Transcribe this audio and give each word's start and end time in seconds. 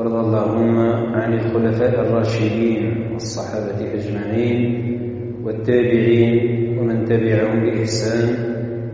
وارض 0.00 0.14
اللهم 0.16 0.78
عن 1.14 1.32
الخلفاء 1.34 1.92
الراشدين 2.00 3.10
والصحابة 3.12 3.80
أجمعين 3.94 4.60
والتابعين 5.44 6.78
ومن 6.78 7.04
تبعهم 7.04 7.60
بإحسان 7.60 8.28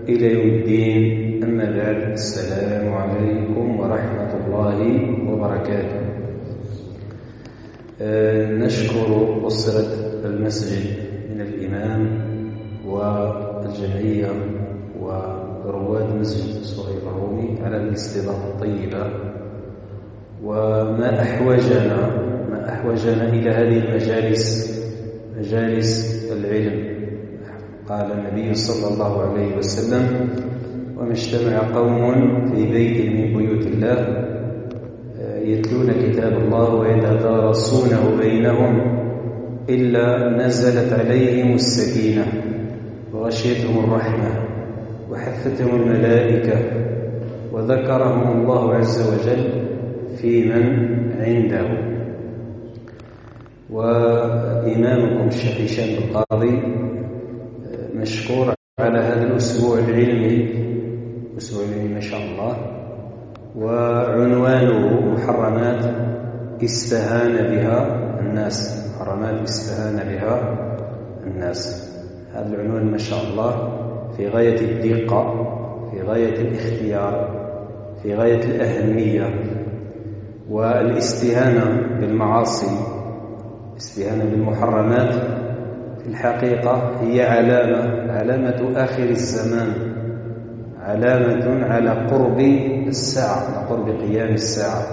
إلى 0.09 0.27
يوم 0.35 0.55
الدين 0.59 1.01
أما 1.45 1.65
بعد 1.65 1.99
السلام 2.13 2.93
عليكم 2.95 3.81
ورحمة 3.81 4.33
الله 4.41 4.79
وبركاته 5.33 6.01
آه، 8.01 8.53
نشكر 8.55 9.41
أسرة 9.47 9.87
المسجد 10.25 10.87
من 11.35 11.41
الإمام 11.41 12.03
والجمعية 12.87 14.29
ورواد 15.65 16.15
مسجد 16.17 16.63
صهيب 16.63 17.03
الرومي 17.07 17.59
على 17.63 17.77
الاستضافة 17.77 18.49
الطيبة 18.49 19.26
وما 20.47 21.23
أحوجنا 21.23 22.11
ما 22.51 22.69
أحوجنا 22.73 23.29
إلى 23.29 23.51
هذه 23.51 23.79
المجالس 23.85 24.75
مجالس 25.39 26.13
العلم 26.33 26.97
قال 27.89 28.07
النبي 28.13 28.55
صلى 28.55 28.95
الله 28.95 29.21
عليه 29.31 29.57
وسلم 29.57 30.29
وما 30.99 31.11
اجتمع 31.13 31.59
قوم 31.75 32.19
في 32.55 32.67
بيت 32.73 33.07
من 33.07 33.37
بيوت 33.39 33.67
الله 33.67 34.27
آه، 35.21 35.39
يتلون 35.45 35.93
كتاب 35.93 36.33
الله 36.33 36.75
ويتدارسونه 36.75 38.17
بينهم 38.21 38.99
إلا 39.69 40.37
نزلت 40.47 40.93
عليهم 40.93 41.55
السكينة 41.55 42.27
وغشيتهم 43.15 43.85
الرحمة 43.85 44.29
وحفتهم 45.11 45.81
الملائكة 45.83 46.59
وذكرهم 47.53 48.41
الله 48.41 48.75
عز 48.75 49.13
وجل 49.13 49.66
في 50.23 50.45
من 50.45 51.23
عنده 51.23 51.67
وإمامكم 53.71 55.29
الشيخ 55.29 55.61
هشام 55.61 55.99
القاضي 56.05 56.59
آه، 56.59 57.97
مشكور 57.97 58.55
على 58.81 58.99
هذا 58.99 59.23
الأسبوع 59.23 59.79
العلمي 59.79 60.49
أسبوع 61.39 61.65
العلمي 61.65 61.95
ما 61.95 62.01
شاء 62.01 62.21
الله 62.21 62.57
وعنوانه 63.57 65.01
محرمات 65.15 65.85
استهان 66.65 67.33
بها 67.55 68.09
الناس 68.21 68.89
محرمات 68.97 69.41
استهان 69.43 69.97
بها 70.15 70.59
الناس 71.27 71.93
هذا 72.33 72.55
العنوان 72.55 72.91
ما 72.91 72.99
شاء 72.99 73.19
الله 73.33 73.81
في 74.17 74.29
غاية 74.29 74.57
الدقة 74.61 75.53
في 75.91 76.03
غاية 76.03 76.41
الاختيار 76.41 77.47
في 78.03 78.15
غاية 78.15 78.43
الأهمية 78.45 79.41
والاستهانة 80.51 81.87
بالمعاصي 82.01 82.77
الاستهانة 83.73 84.25
بالمحرمات 84.25 85.13
في 86.03 86.07
الحقيقة 86.07 86.91
هي 87.03 87.27
علامة 87.29 88.13
علامة 88.13 88.83
آخر 88.85 89.03
الزمان 89.03 89.73
علامة 90.81 91.65
على 91.67 91.91
قرب 91.91 92.41
الساعة 92.87 93.45
على 93.51 93.69
قرب 93.69 94.01
قيام 94.01 94.35
الساعة 94.35 94.85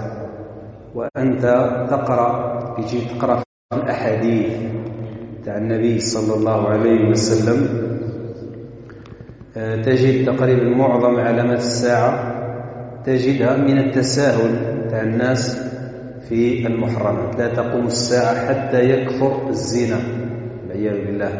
وأنت 0.94 1.42
تقرأ 1.90 2.54
تجي 2.80 2.98
تقرأ 3.18 3.42
الأحاديث 3.72 4.52
تاع 5.44 5.56
النبي 5.56 6.00
صلى 6.00 6.36
الله 6.38 6.68
عليه 6.68 7.08
وسلم 7.10 7.68
آه، 9.56 9.76
تجد 9.82 10.26
تقريبا 10.36 10.76
معظم 10.76 11.16
علامات 11.20 11.58
الساعة 11.58 12.34
تجدها 13.04 13.56
من 13.56 13.78
التساهل 13.78 14.74
الناس 15.02 15.64
في 16.28 16.66
المحرمات 16.66 17.38
لا 17.38 17.48
تقوم 17.48 17.86
الساعة 17.86 18.46
حتى 18.48 18.84
يكفر 18.90 19.48
الزنا 19.48 19.98
والعياذ 20.68 21.06
بالله 21.06 21.32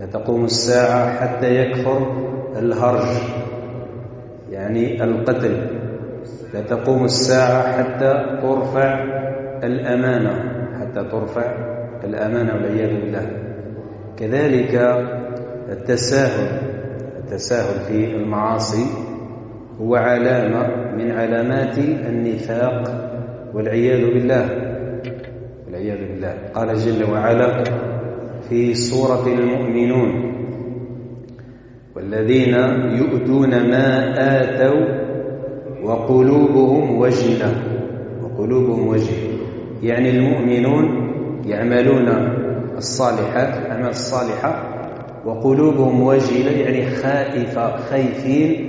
لا 0.00 0.06
تقوم 0.12 0.44
الساعة 0.44 1.20
حتى 1.20 1.54
يكفر 1.54 2.06
الهرج 2.58 3.06
يعني 4.50 5.04
القتل 5.04 5.66
لا 6.54 6.60
تقوم 6.60 7.04
الساعة 7.04 7.72
حتى 7.84 8.38
ترفع 8.42 9.04
الأمانة 9.62 10.52
حتى 10.80 11.04
ترفع 11.10 11.44
الأمانة 12.04 12.54
والعياذ 12.54 12.90
بالله 13.00 13.26
كذلك 14.16 14.74
التساهل 15.68 16.62
التساهل 17.18 17.80
في 17.80 18.14
المعاصي 18.14 18.86
هو 19.80 19.94
علامة 19.96 20.85
من 20.98 21.10
علامات 21.10 21.78
النفاق 21.78 22.84
والعياذ 23.54 24.04
بالله 24.14 24.48
والعياذ 25.66 25.98
بالله 26.08 26.34
قال 26.54 26.76
جل 26.78 27.04
وعلا 27.12 27.64
في 28.48 28.74
سورة 28.74 29.26
المؤمنون 29.26 30.32
والذين 31.96 32.54
يؤتون 32.98 33.50
ما 33.50 34.14
آتوا 34.40 34.86
وقلوبهم 35.82 36.98
وجلة 36.98 37.52
وقلوبهم 38.22 38.88
وجلة 38.88 39.38
يعني 39.82 40.10
المؤمنون 40.10 40.84
يعملون 41.46 42.08
الصالحات 42.76 43.64
الأعمال 43.66 43.88
الصالحة 43.88 44.72
وقلوبهم 45.26 46.02
وجلة 46.02 46.50
يعني 46.50 46.86
خائفة 46.90 47.76
خايفين 47.76 48.65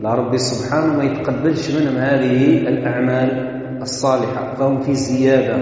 لا 0.00 0.14
ربي 0.14 0.38
سبحانه 0.38 0.96
ما 0.96 1.04
يتقبلش 1.04 1.70
منهم 1.70 1.96
هذه 1.96 2.46
الأعمال 2.58 3.48
الصالحة 3.82 4.54
فهم 4.54 4.80
في 4.80 4.94
زيادة 4.94 5.56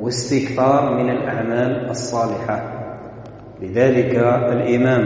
واستكثار 0.00 0.94
من 0.94 1.10
الأعمال 1.10 1.90
الصالحة 1.90 2.80
لذلك 3.62 4.14
الإمام 4.52 5.04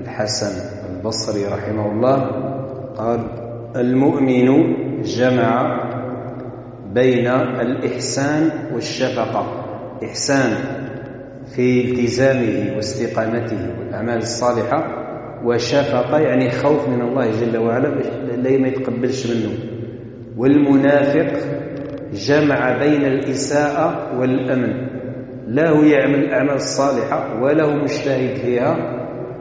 الحسن 0.00 0.64
البصري 0.96 1.44
رحمه 1.44 1.92
الله 1.92 2.16
قال 2.96 3.20
المؤمن 3.76 4.48
جمع 5.02 5.80
بين 6.94 7.26
الإحسان 7.60 8.50
والشفقة 8.74 9.64
إحسان 10.04 10.52
في 11.56 11.90
التزامه 11.90 12.76
واستقامته 12.76 13.58
والأعمال 13.78 14.16
الصالحة 14.18 14.99
وشفقة 15.44 16.18
يعني 16.18 16.50
خوف 16.50 16.88
من 16.88 17.00
الله 17.02 17.30
جل 17.40 17.56
وعلا 17.58 17.88
لا 18.36 18.58
ما 18.58 18.68
يتقبلش 18.68 19.26
منه 19.30 19.52
والمنافق 20.36 21.40
جمع 22.12 22.78
بين 22.78 23.04
الإساءة 23.04 24.06
والأمن 24.20 24.72
لا 25.48 25.68
هو 25.70 25.82
يعمل 25.82 26.14
الأعمال 26.14 26.54
الصالحة 26.54 27.42
ولا 27.42 27.64
هو 27.64 27.74
مجتهد 27.74 28.36
فيها 28.36 28.76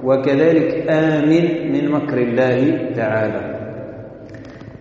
وكذلك 0.04 0.92
آمن 0.92 1.72
من 1.72 1.92
مكر 1.92 2.18
الله 2.18 2.90
تعالى 2.96 3.60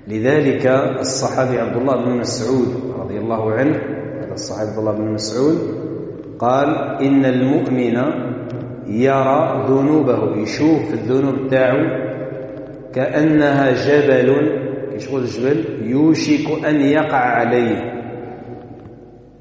لذلك 0.09 0.67
الصحابي 1.01 1.61
عبد 1.61 1.77
الله 1.77 2.05
بن 2.05 2.11
مسعود 2.11 2.93
رضي 2.99 3.19
الله 3.19 3.53
عنه 3.53 3.77
هذا 4.25 4.33
الصحابي 4.33 4.71
عبد 4.71 4.79
الله 4.79 4.93
بن 4.93 5.05
مسعود 5.13 5.59
قال 6.39 6.69
إن 7.03 7.25
المؤمن 7.25 7.97
يرى 8.89 9.67
ذنوبه 9.69 10.37
يشوف 10.37 10.93
الذنوب 10.95 11.49
تاعو 11.51 11.87
كأنها 12.95 13.71
جبل 13.73 14.59
كيشغل 14.93 15.21
الجبل 15.21 15.65
يوشك 15.83 16.65
أن 16.69 16.81
يقع 16.81 17.17
عليه 17.17 17.77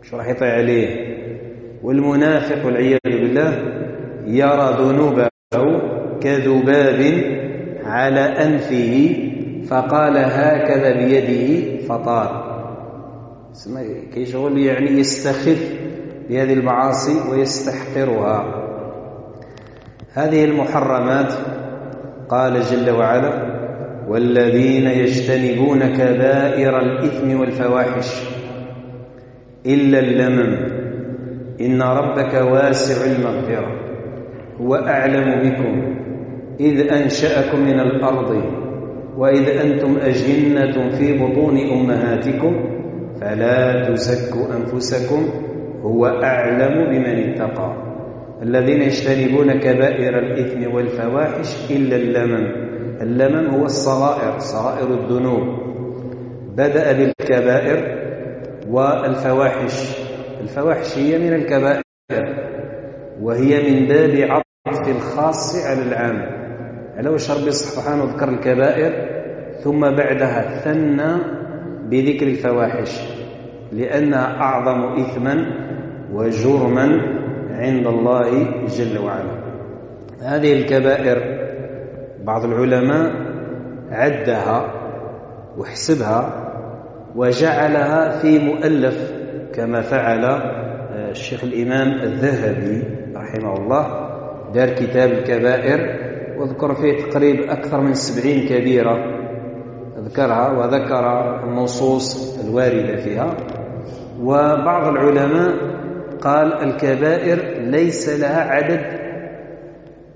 مش 0.04 0.14
راح 0.14 0.28
يطيع 0.30 0.54
عليه 0.54 1.18
والمنافق 1.84 2.66
والعياذ 2.66 2.98
بالله 3.06 3.54
يرى 4.28 4.76
ذنوبه 4.80 5.28
كذباب 6.22 7.02
على 7.86 8.20
أنفه 8.20 9.16
فقال 9.68 10.14
هكذا 10.18 10.94
بيده 11.06 11.78
فطار 11.88 12.48
كيشغل 14.14 14.58
يعني 14.58 14.92
يستخف 14.92 15.74
بهذه 16.30 16.54
المعاصي 16.54 17.32
ويستحقرها 17.32 18.67
هذه 20.18 20.46
المحرمات 20.46 21.34
قال 22.30 22.62
جل 22.62 22.92
وعلا 22.92 23.31
والذين 24.08 24.88
يجتنبون 24.88 25.80
كبائر 25.80 26.80
الإثم 26.81 27.40
والفواحش 27.40 28.24
إلا 29.66 30.00
اللمم 30.00 30.58
إن 31.62 31.81
ربك 31.81 32.34
واسع 32.34 33.12
المغفرة 33.12 33.75
هو 34.62 34.75
أعلم 34.75 35.50
بكم 35.50 35.96
إذ 36.60 36.90
أنشأكم 36.94 37.60
من 37.60 37.80
الأرض 37.80 38.44
وإذ 39.18 39.50
أنتم 39.50 39.98
أجنة 40.02 40.90
في 40.90 41.18
بطون 41.18 41.58
أمهاتكم 41.58 42.56
فلا 43.22 43.90
تزكوا 43.90 44.46
أنفسكم 44.58 45.25
هو 45.84 46.06
أعلم 46.08 46.86
بمن 46.92 47.30
اتقى 47.34 47.87
الذين 48.44 48.81
يجتنبون 48.81 49.54
كبائر 49.60 50.19
الإثم 50.19 50.74
والفواحش 50.75 51.72
إلا 51.72 51.95
اللمم 51.95 52.48
اللمم 53.01 53.50
هو 53.56 53.66
الصغائر 53.66 54.39
صغائر 54.39 54.94
الذنوب 54.94 55.60
بدأ 56.56 56.92
بالكبائر 56.92 57.98
والفواحش 58.69 59.98
الفواحش 60.42 60.98
هي 60.98 61.18
من 61.19 61.34
الكبائر 61.34 61.81
وهي 63.22 63.72
من 63.72 63.88
باب 63.88 64.30
عطف 64.31 64.88
الخاص 64.89 65.66
على 65.68 65.84
العام 65.84 66.38
على 66.98 67.10
وش 67.10 67.31
ربي 67.31 67.51
سبحانه 67.51 68.13
ذكر 68.16 68.30
الكبائر 68.30 68.92
ثم 69.63 69.80
بعدها 69.81 70.60
ثنى 70.60 71.16
بذكر 71.89 72.28
الفواحش 72.28 73.04
لأنها 73.72 74.25
أعظم 74.42 75.01
إثما 75.01 75.45
وجرما 76.13 77.18
عند 77.57 77.88
الله 77.88 78.48
جل 78.68 79.00
وعلا 79.00 79.38
هذه 80.21 80.54
الكبائر 80.54 81.48
بعض 82.24 82.45
العلماء 82.45 83.12
عدها 83.92 84.74
وحسبها 85.57 86.31
وجعلها 87.15 88.19
في 88.19 88.39
مؤلف 88.39 89.12
كما 89.54 89.81
فعل 89.81 90.25
آه، 90.25 91.09
الشيخ 91.12 91.44
الإمام 91.44 91.88
الذهبي 92.01 92.83
رحمه 93.15 93.54
الله 93.56 94.07
دار 94.53 94.69
كتاب 94.69 95.12
الكبائر 95.12 95.98
وذكر 96.42 96.75
فيه 96.75 96.98
تقريب 97.10 97.42
أكثر 97.50 97.81
من 97.81 97.94
سبعين 97.94 98.50
كبيرة 98.50 98.98
ذكرها 100.00 100.51
وذكر 100.51 101.36
النصوص 101.44 102.39
الواردة 102.45 102.95
فيها 102.95 103.38
وبعض 104.21 104.88
العلماء 104.88 105.76
قال 106.22 106.54
الكبائر 106.54 107.62
ليس 107.62 108.10
لها 108.10 108.42
عدد 108.42 108.81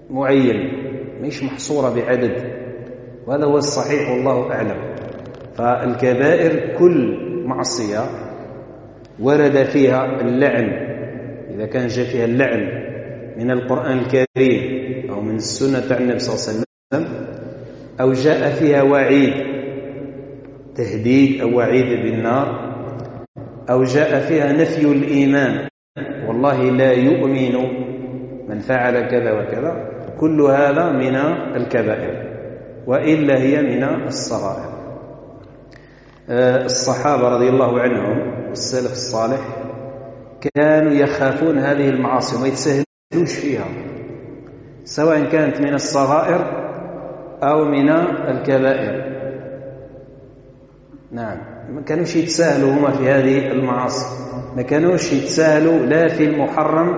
معين 0.09 0.55
مش 1.21 1.43
محصورة 1.43 1.95
بعدد 2.01 2.51
وهذا 3.27 3.45
هو 3.45 3.57
الصحيح 3.57 4.09
والله 4.09 4.51
أعلم 4.51 4.95
فالكبائر 5.55 6.77
كل 6.77 7.17
معصية 7.45 7.99
ورد 9.19 9.63
فيها 9.63 10.21
اللعن 10.21 10.67
إذا 11.55 11.65
كان 11.65 11.87
جاء 11.87 12.05
فيها 12.05 12.25
اللعن 12.25 12.67
من 13.37 13.51
القرآن 13.51 13.97
الكريم 13.97 15.11
أو 15.11 15.21
من 15.21 15.35
السنة 15.35 15.95
عن 15.95 16.01
النبي 16.01 16.19
صلى 16.19 16.35
الله 16.35 16.47
عليه 16.47 16.59
وسلم 16.59 17.25
أو 18.01 18.11
جاء 18.13 18.49
فيها 18.49 18.81
وعيد 18.81 19.33
تهديد 20.75 21.41
أو 21.41 21.57
وعيد 21.57 21.85
بالنار 22.03 22.71
أو 23.69 23.83
جاء 23.83 24.19
فيها 24.19 24.51
نفي 24.51 24.81
الإيمان 24.85 25.67
والله 26.27 26.63
لا 26.71 26.91
يؤمن 26.93 27.55
من 28.47 28.59
فعل 28.59 29.07
كذا 29.09 29.31
وكذا 29.31 29.89
كل 30.19 30.41
هذا 30.41 30.91
من 30.91 31.15
الكبائر 31.55 32.13
وإلا 32.87 33.37
هي 33.37 33.61
من 33.61 33.83
الصغائر 33.83 34.73
آه، 36.29 36.65
الصحابة 36.65 37.27
رضي 37.29 37.49
الله 37.49 37.79
عنهم 37.79 38.45
والسلف 38.49 38.91
الصالح 38.91 39.41
كانوا 40.55 40.91
يخافون 40.91 41.57
هذه 41.57 41.89
المعاصي 41.89 42.35
وما 42.37 42.47
يتسهلوش 42.47 43.39
فيها 43.41 43.65
سواء 44.83 45.23
كانت 45.25 45.61
من 45.61 45.73
الصغائر 45.73 46.41
أو 47.43 47.65
من 47.65 47.89
الكبائر 47.89 49.11
نعم 51.11 51.50
ما 51.69 51.81
كانوش 51.81 52.15
يتساهلوا 52.15 52.73
هما 52.73 52.91
في 52.91 53.09
هذه 53.09 53.51
المعاصي 53.51 54.05
ما 54.55 54.61
كانوش 54.61 55.13
يتساهلوا 55.13 55.79
لا 55.85 56.07
في 56.07 56.23
المحرم 56.23 56.91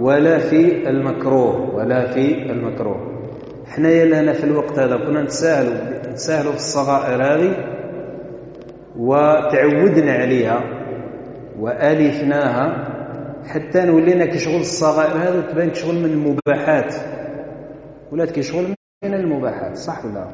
ولا 0.00 0.38
في 0.38 0.88
المكروه 0.90 1.74
ولا 1.74 2.12
في 2.14 2.50
المكروه 2.52 3.28
حنايا 3.66 4.04
لنا 4.04 4.32
في 4.32 4.44
الوقت 4.44 4.78
هذا 4.78 4.96
كنا 4.96 5.22
نتساهلوا 5.22 5.74
نتساهلوا 6.10 6.52
في 6.52 6.58
الصغائر 6.58 7.22
هذه 7.22 7.66
وتعودنا 8.96 10.12
عليها 10.12 10.60
والفناها 11.60 12.88
حتى 13.46 13.90
ولينا 13.90 14.26
كشغل 14.26 14.60
الصغائر 14.60 15.16
هذا 15.16 15.40
تبان 15.52 15.70
كشغل 15.70 15.94
من 15.94 16.04
المباحات 16.04 16.94
ولات 18.12 18.30
كشغل 18.30 18.64
من 19.04 19.14
المباحات 19.14 19.76
صح 19.76 20.04
ولا 20.04 20.28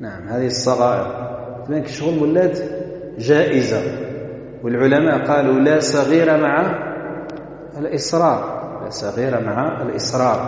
نعم 0.00 0.28
هذه 0.28 0.46
الصغائر 0.46 1.39
شهور 1.86 2.22
ولات 2.22 2.58
جائزة 3.18 3.80
والعلماء 4.62 5.26
قالوا 5.26 5.60
لا 5.60 5.80
صغير 5.80 6.40
مع 6.42 6.62
الإصرار 7.78 8.70
لا 8.84 8.90
صغير 8.90 9.40
مع 9.46 9.82
الإصرار 9.82 10.38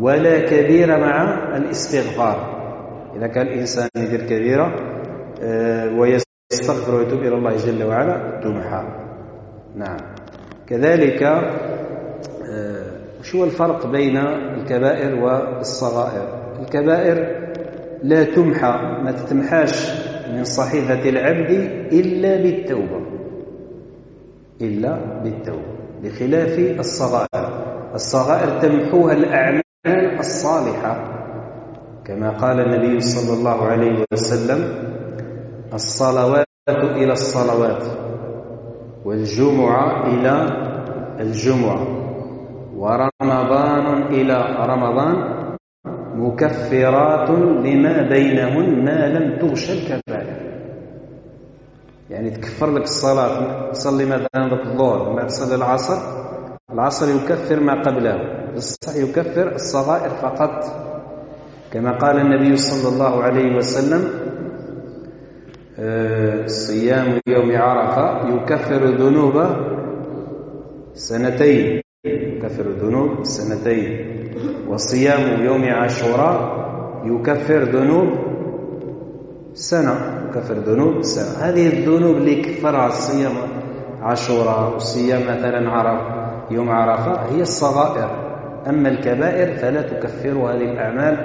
ولا 0.00 0.38
كبير 0.50 0.88
مع 0.98 1.22
الاستغفار 1.56 2.52
إذا 3.16 3.26
كان 3.26 3.46
الإنسان 3.46 3.88
يدير 3.96 4.20
كبيرة 4.20 4.74
آه، 5.42 5.88
ويستغفر 5.98 6.94
ويتوب 6.94 7.18
إلى 7.18 7.34
الله 7.34 7.56
جل 7.56 7.82
وعلا 7.84 8.40
تمحى 8.44 8.84
نعم 9.76 9.96
كذلك 10.66 11.22
آه، 11.22 12.92
شو 13.22 13.38
هو 13.38 13.44
الفرق 13.44 13.86
بين 13.86 14.16
الكبائر 14.16 15.14
والصغائر 15.14 16.54
الكبائر 16.60 17.42
لا 18.02 18.24
تمحى 18.24 19.00
ما 19.04 19.12
تتمحاش 19.12 19.90
من 20.32 20.44
صحيفة 20.44 21.08
العبد 21.08 21.50
إلا 21.92 22.36
بالتوبة 22.42 23.00
إلا 24.60 24.98
بالتوبة 25.22 25.72
بخلاف 26.02 26.58
الصغائر 26.78 27.70
الصغائر 27.94 28.60
تمحوها 28.60 29.12
الأعمال 29.12 30.18
الصالحة 30.18 31.22
كما 32.04 32.30
قال 32.30 32.60
النبي 32.60 33.00
صلى 33.00 33.38
الله 33.38 33.64
عليه 33.66 34.04
وسلم 34.12 34.74
الصلوات 35.74 36.46
إلى 36.68 37.12
الصلوات 37.12 37.84
والجمعة 39.04 40.06
إلى 40.06 40.46
الجمعة 41.20 41.86
ورمضان 42.76 44.02
إلى 44.06 44.36
رمضان 44.66 45.31
مكفرات 46.14 47.30
لما 47.30 48.08
بينهن 48.08 48.84
ما 48.84 49.08
لم 49.08 49.38
تغش 49.38 49.70
الكبائر 49.70 50.52
يعني 52.10 52.30
تكفر 52.30 52.70
لك 52.72 52.82
الصلاة 52.82 53.70
تصلي 53.70 54.04
مثلا 54.04 54.62
الظهر 54.66 55.08
ما 55.10 55.16
بعد 55.16 55.26
تصلي 55.26 55.54
العصر 55.54 55.96
العصر 56.72 57.08
يكفر 57.14 57.60
ما 57.60 57.82
قبله 57.82 58.14
الصح 58.56 58.96
يكفر 58.96 59.54
الصغائر 59.54 60.10
فقط 60.10 60.64
كما 61.72 61.92
قال 61.98 62.16
النبي 62.16 62.56
صلى 62.56 62.92
الله 62.94 63.22
عليه 63.22 63.56
وسلم 63.56 64.04
آه، 65.78 66.46
صيام 66.46 67.20
يوم 67.26 67.56
عرفة 67.56 68.28
يكفر 68.34 68.84
ذنوب 68.84 69.46
سنتين 70.94 71.80
يكفر 72.04 72.64
ذنوب 72.70 73.24
سنتين 73.24 74.21
وصيام 74.68 75.44
يوم 75.44 75.64
عاشوراء 75.64 76.62
يكفر 77.04 77.58
ذنوب 77.62 78.08
سنة 79.54 79.94
يكفر 80.28 80.54
ذنوب 80.54 81.02
سنة 81.02 81.48
هذه 81.48 81.66
الذنوب 81.66 82.16
اللي 82.16 82.40
كفرها 82.42 82.88
صيام 82.88 83.32
عاشوراء 84.02 84.74
وصيام 84.74 85.20
مثلا 85.22 85.70
عرفة 85.70 86.22
يوم 86.50 86.70
عرفة 86.70 87.20
هي 87.34 87.40
الصغائر 87.40 88.10
أما 88.68 88.88
الكبائر 88.88 89.56
فلا 89.56 89.82
تكفرها 89.82 90.52
للأعمال 90.52 91.16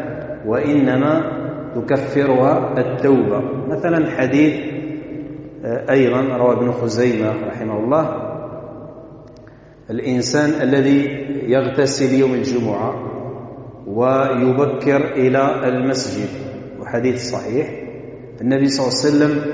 وإنما 0.46 1.24
تكفرها 1.76 2.72
التوبة 2.78 3.42
مثلا 3.68 4.12
حديث 4.12 4.78
آه، 5.66 5.92
أيضا 5.92 6.38
روى 6.38 6.54
ابن 6.56 6.72
خزيمة 6.72 7.30
رحمه 7.48 7.78
الله 7.80 8.27
الإنسان 9.92 10.50
الذي 10.62 11.06
يغتسل 11.48 12.14
يوم 12.16 12.34
الجمعة 12.34 12.94
ويبكر 13.88 15.12
إلى 15.16 15.68
المسجد 15.68 16.30
وحديث 16.80 17.32
صحيح 17.32 17.70
النبي 18.42 18.68
صلى 18.68 18.84
الله 18.84 19.00
عليه 19.00 19.08
وسلم 19.36 19.54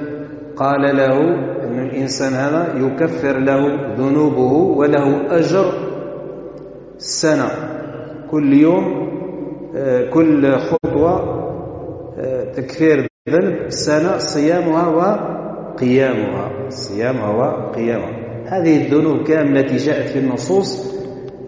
قال 0.55 0.97
له 0.97 1.17
أن 1.63 1.79
الإنسان 1.85 2.33
هذا 2.33 2.77
يكفر 2.85 3.39
له 3.39 3.59
ذنوبه 3.97 4.53
وله 4.77 5.37
أجر 5.37 5.71
سنة 6.97 7.49
كل 8.31 8.53
يوم 8.53 9.09
كل 10.13 10.51
خطوة 10.55 11.43
تكفير 12.55 13.07
ذنب 13.29 13.69
سنة 13.69 14.17
صيامها 14.17 14.87
وقيامها 14.87 16.69
صيامها 16.69 17.27
وقيامها 17.29 18.23
هذه 18.53 18.77
الذنوب 18.86 19.24
كاملة 19.24 19.60
التي 19.62 19.77
جاءت 19.77 20.10
في 20.10 20.19
النصوص 20.19 20.93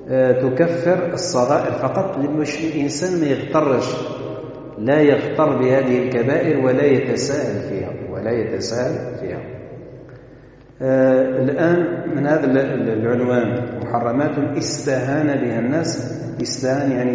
آه، 0.09 0.31
تكفر 0.50 1.13
الصغائر 1.13 1.71
فقط 1.74 2.17
لمش 2.17 2.63
الإنسان 2.65 3.21
ما 3.21 3.27
يغترش 3.27 3.85
لا 4.77 5.01
يغتر 5.01 5.57
بهذه 5.62 5.97
الكبائر 6.03 6.59
ولا 6.65 6.85
يتساءل 6.85 7.69
فيها 7.69 7.91
ولا 8.13 8.31
يتساءل 8.31 9.15
فيها 9.17 9.39
آه، 10.81 11.41
الآن 11.43 12.03
من 12.15 12.27
هذا 12.27 12.45
العنوان 12.83 13.79
محرمات 13.83 14.57
استهان 14.57 15.27
بها 15.27 15.59
الناس 15.59 16.21
استهان 16.41 16.91
يعني 16.91 17.13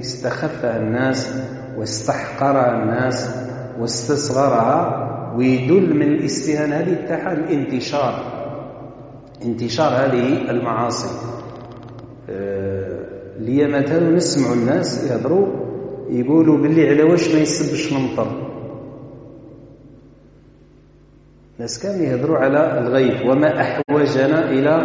استخفها 0.00 0.76
الناس 0.76 1.34
واستحقرها 1.78 2.82
الناس 2.82 3.34
واستصغرها 3.80 5.06
ويدل 5.38 5.94
من 5.96 6.02
الاستهانة 6.06 6.76
هذه 6.76 6.96
تحت 7.08 7.38
الانتشار 7.50 8.39
انتشار 9.44 9.92
هذه 9.92 10.50
المعاصي 10.50 11.26
آه، 12.30 12.96
ليا 13.38 13.66
مثلا 13.66 14.10
نسمعوا 14.10 14.54
الناس 14.54 15.10
يهضروا 15.10 15.46
يقولوا 16.10 16.58
باللي 16.58 16.88
على 16.88 17.02
واش 17.02 17.34
ما 17.34 17.40
يسبش 17.40 17.92
المطر 17.92 18.50
الناس 21.56 21.82
كانوا 21.82 22.06
يهضروا 22.06 22.38
على 22.38 22.78
الغيث 22.78 23.22
وما 23.26 23.60
احوجنا 23.60 24.50
الى 24.50 24.76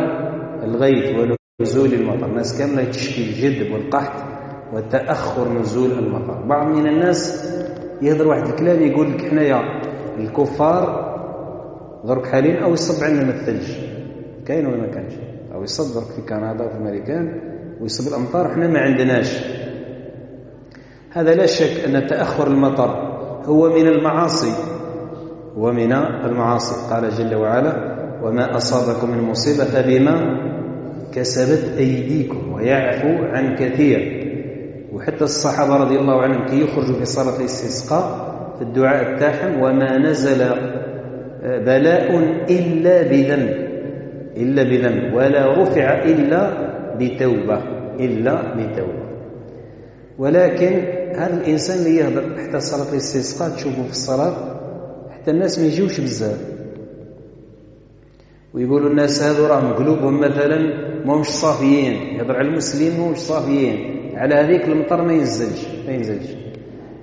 الغيث 0.63 1.29
ونزول 1.59 1.93
المطر 1.93 2.25
الناس 2.25 2.59
كامله 2.59 2.83
تشكي 2.85 3.21
الجد 3.29 3.71
والقحط 3.71 4.24
وتاخر 4.74 5.53
نزول 5.53 5.91
المطر 5.91 6.41
بعض 6.47 6.67
من 6.67 6.88
الناس 6.88 7.50
يهضر 8.01 8.27
واحد 8.27 8.47
الكلام 8.47 8.81
يقول 8.81 9.12
لك 9.13 9.21
حنايا 9.29 9.62
الكفار 10.19 11.05
ضرب 12.05 12.25
حالين 12.25 12.57
او 12.57 12.74
يصب 12.74 13.03
عندنا 13.03 13.29
الثلج 13.39 13.94
كاين 14.47 14.65
ولا 14.65 14.77
ما 14.77 14.87
كانش 14.87 15.13
او 15.53 15.63
يصدر 15.63 16.01
في 16.01 16.21
كندا 16.21 16.63
وفي 16.65 16.75
الامريكان 16.75 17.41
ويصب 17.81 18.07
الامطار 18.07 18.51
احنا 18.51 18.67
ما 18.67 18.79
عندناش 18.79 19.39
هذا 21.11 21.33
لا 21.35 21.45
شك 21.45 21.85
ان 21.89 22.07
تاخر 22.07 22.47
المطر 22.47 22.89
هو 23.45 23.69
من 23.75 23.87
المعاصي 23.87 24.51
ومن 25.57 25.91
المعاصي 26.25 26.93
قال 26.93 27.09
جل 27.09 27.35
وعلا 27.35 27.95
وما 28.23 28.57
اصابكم 28.57 29.09
من 29.11 29.21
مصيبه 29.23 29.65
فبما 29.65 30.15
كسبت 31.13 31.77
ايديكم 31.77 32.53
ويعفو 32.53 33.23
عن 33.25 33.55
كثير 33.55 34.25
وحتى 34.93 35.23
الصحابه 35.23 35.75
رضي 35.77 35.99
الله 35.99 36.21
عنهم 36.21 36.45
كي 36.45 36.61
يخرجوا 36.61 36.99
في 36.99 37.05
صلاه 37.05 37.39
الاستسقاء 37.39 38.35
في 38.57 38.61
الدعاء 38.61 39.11
التاحم 39.13 39.59
وما 39.61 39.97
نزل 39.97 40.39
بلاء 41.43 42.15
الا 42.49 43.01
بذنب 43.01 43.64
إلا 44.37 44.63
بذنب 44.63 45.13
ولا 45.13 45.61
رفع 45.63 46.03
إلا 46.03 46.41
بتوبة 46.99 47.57
إلا 47.99 48.33
بتوبة 48.53 49.05
ولكن 50.17 50.71
هذا 51.15 51.33
الإنسان 51.41 51.77
اللي 51.79 51.95
يهبط 51.95 52.39
حتى 52.39 52.59
صلاة 52.59 52.91
الاستسقاء 52.91 53.49
تشوفوا 53.49 53.83
في 53.83 53.91
الصلاة 53.91 54.35
حتى 55.09 55.31
الناس 55.31 55.59
ما 55.59 55.65
يجيوش 55.65 55.99
بزاف 55.99 56.39
ويقولوا 58.53 58.89
الناس 58.89 59.23
هذو 59.23 59.45
راهم 59.45 59.73
قلوبهم 59.73 60.19
مثلا 60.19 60.57
ماهمش 61.05 61.25
صافيين 61.27 61.93
يهضر 61.93 62.35
على 62.35 62.47
المسلمين 62.47 62.99
ماهمش 62.99 63.17
صافيين 63.17 64.01
على 64.15 64.35
هذيك 64.35 64.65
المطر 64.67 65.01
ما 65.03 65.13
ينزلش 65.13 65.67
ما 65.87 65.93
ينزلش 65.93 66.27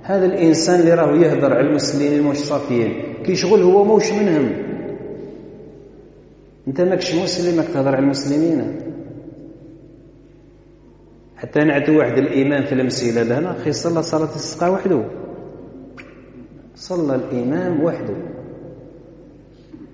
هذا 0.03 0.25
الانسان 0.25 0.79
اللي 0.79 0.93
راه 0.93 1.15
يهضر 1.17 1.53
على 1.53 1.67
المسلمين 1.69 2.23
ماهمش 2.23 2.37
صافيين 2.37 2.93
كي 3.25 3.35
شغل 3.35 3.61
هو 3.61 3.83
ماهوش 3.83 4.11
منهم 4.13 4.49
انت 6.67 6.81
ماكش 6.81 7.15
مسلم 7.15 7.55
ماك 7.57 7.67
تهضر 7.67 7.95
على 7.95 7.99
المسلمين 8.03 8.75
حتى 11.37 11.59
نعدو 11.63 11.99
واحد 11.99 12.17
الامام 12.17 12.63
في 12.65 12.71
المسيله 12.73 13.23
لهنا 13.23 13.53
خي 13.63 13.71
صلى 13.71 14.03
صلاه 14.03 14.35
السقاء 14.35 14.71
وحده 14.71 15.05
صلى 16.75 17.15
الامام 17.15 17.83
وحده 17.83 18.15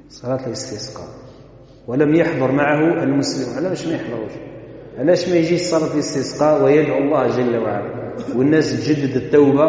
صلاه 0.09 0.47
الاستسقاء 0.47 1.07
ولم 1.87 2.15
يحضر 2.15 2.51
معه 2.51 3.03
المسلم 3.03 3.55
علاش 3.55 3.87
ما 3.87 3.93
يحضروش 3.95 4.31
علاش 4.99 5.29
ما 5.29 5.35
يجيش 5.35 5.61
صلاه 5.61 5.93
الاستسقاء 5.93 6.63
ويدعو 6.65 6.97
الله 6.97 7.37
جل 7.37 7.57
وعلا 7.57 8.13
والناس 8.35 8.85
تجدد 8.85 9.15
التوبه 9.15 9.65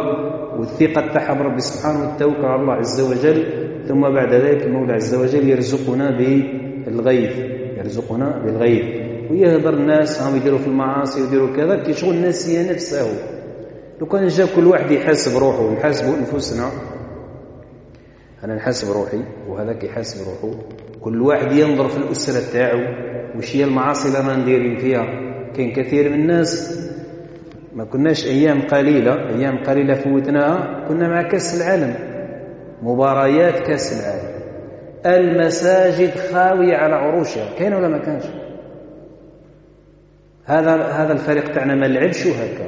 والثقه 0.58 1.12
تاعها 1.14 1.32
بربي 1.34 1.60
سبحانه 1.60 2.08
والتوكل 2.08 2.44
على 2.44 2.62
الله 2.62 2.72
عز 2.72 3.00
وجل 3.00 3.46
ثم 3.88 4.00
بعد 4.00 4.34
ذلك 4.34 4.62
المولى 4.62 4.92
عز 4.92 5.14
وجل 5.14 5.48
يرزقنا 5.48 6.10
ب 6.18 6.42
الغيث 6.88 7.32
يرزقنا 7.78 8.38
بالغيث 8.44 9.00
ويهدر 9.30 9.74
الناس 9.74 10.22
هم 10.22 10.36
يديروا 10.36 10.58
في 10.58 10.66
المعاصي 10.66 11.22
ويديروا 11.22 11.56
كذا 11.56 11.82
كيشغل 11.82 12.10
الناس 12.14 12.48
هي 12.50 12.70
نفسه 12.72 13.06
لو 14.00 14.06
كان 14.06 14.26
جا 14.26 14.46
كل 14.56 14.66
واحد 14.66 14.90
يحاسب 14.90 15.38
روحه 15.38 15.72
نحاسبوا 15.72 16.14
انفسنا 16.16 16.70
انا 18.44 18.54
نحاسب 18.54 18.92
روحي 18.92 19.20
وهذاك 19.48 19.84
يحاسب 19.84 20.18
روحه 20.28 20.58
كل 21.00 21.20
واحد 21.22 21.52
ينظر 21.52 21.88
في 21.88 21.96
الاسره 21.96 22.52
تاعو 22.52 22.80
وش 23.38 23.56
هي 23.56 23.64
المعاصي 23.64 24.08
اللي 24.08 24.18
رانا 24.32 24.44
دايرين 24.44 24.78
فيها 24.78 25.04
كاين 25.56 25.72
كثير 25.72 26.08
من 26.08 26.14
الناس 26.20 26.80
ما 27.74 27.84
كناش 27.84 28.26
ايام 28.26 28.62
قليله 28.62 29.14
ايام 29.28 29.64
قليله 29.64 29.94
فوتناها 29.94 30.88
كنا 30.88 31.08
مع 31.08 31.22
كاس 31.22 31.56
العالم 31.60 31.94
مباريات 32.82 33.58
كاس 33.58 34.00
العالم 34.00 34.29
المساجد 35.06 36.10
خاوية 36.10 36.76
على 36.76 36.94
عروشها 36.94 37.54
كاين 37.58 37.74
ولا 37.74 37.88
ما 37.88 37.98
كانش 37.98 38.24
هذا 40.44 40.76
هذا 40.82 41.12
الفريق 41.12 41.52
تاعنا 41.52 41.74
ما 41.74 41.86
لعبش 41.86 42.26
وهكا 42.26 42.66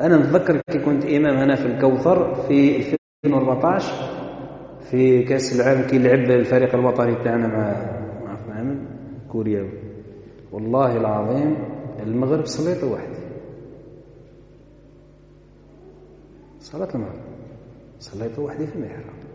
انا 0.00 0.16
نتذكر 0.16 0.56
كي 0.70 0.78
كنت 0.78 1.04
امام 1.06 1.36
هنا 1.36 1.54
في 1.54 1.66
الكوثر 1.66 2.34
في 2.34 2.76
2014 2.76 3.92
في 4.90 5.22
كاس 5.22 5.60
العالم 5.60 5.82
كي 5.82 5.98
لعب 5.98 6.30
الفريق 6.30 6.74
الوطني 6.74 7.14
تاعنا 7.24 7.46
مع 7.46 7.72
مع 8.52 8.62
من 8.62 8.84
والله 10.52 10.96
العظيم 10.96 11.56
المغرب 12.02 12.46
صليت 12.46 12.84
وحدي 12.84 13.14
صلاة 16.60 16.88
المغرب 16.94 17.20
صليت 18.00 18.38
وحدي 18.38 18.66
في 18.66 18.76
المحراب 18.76 19.33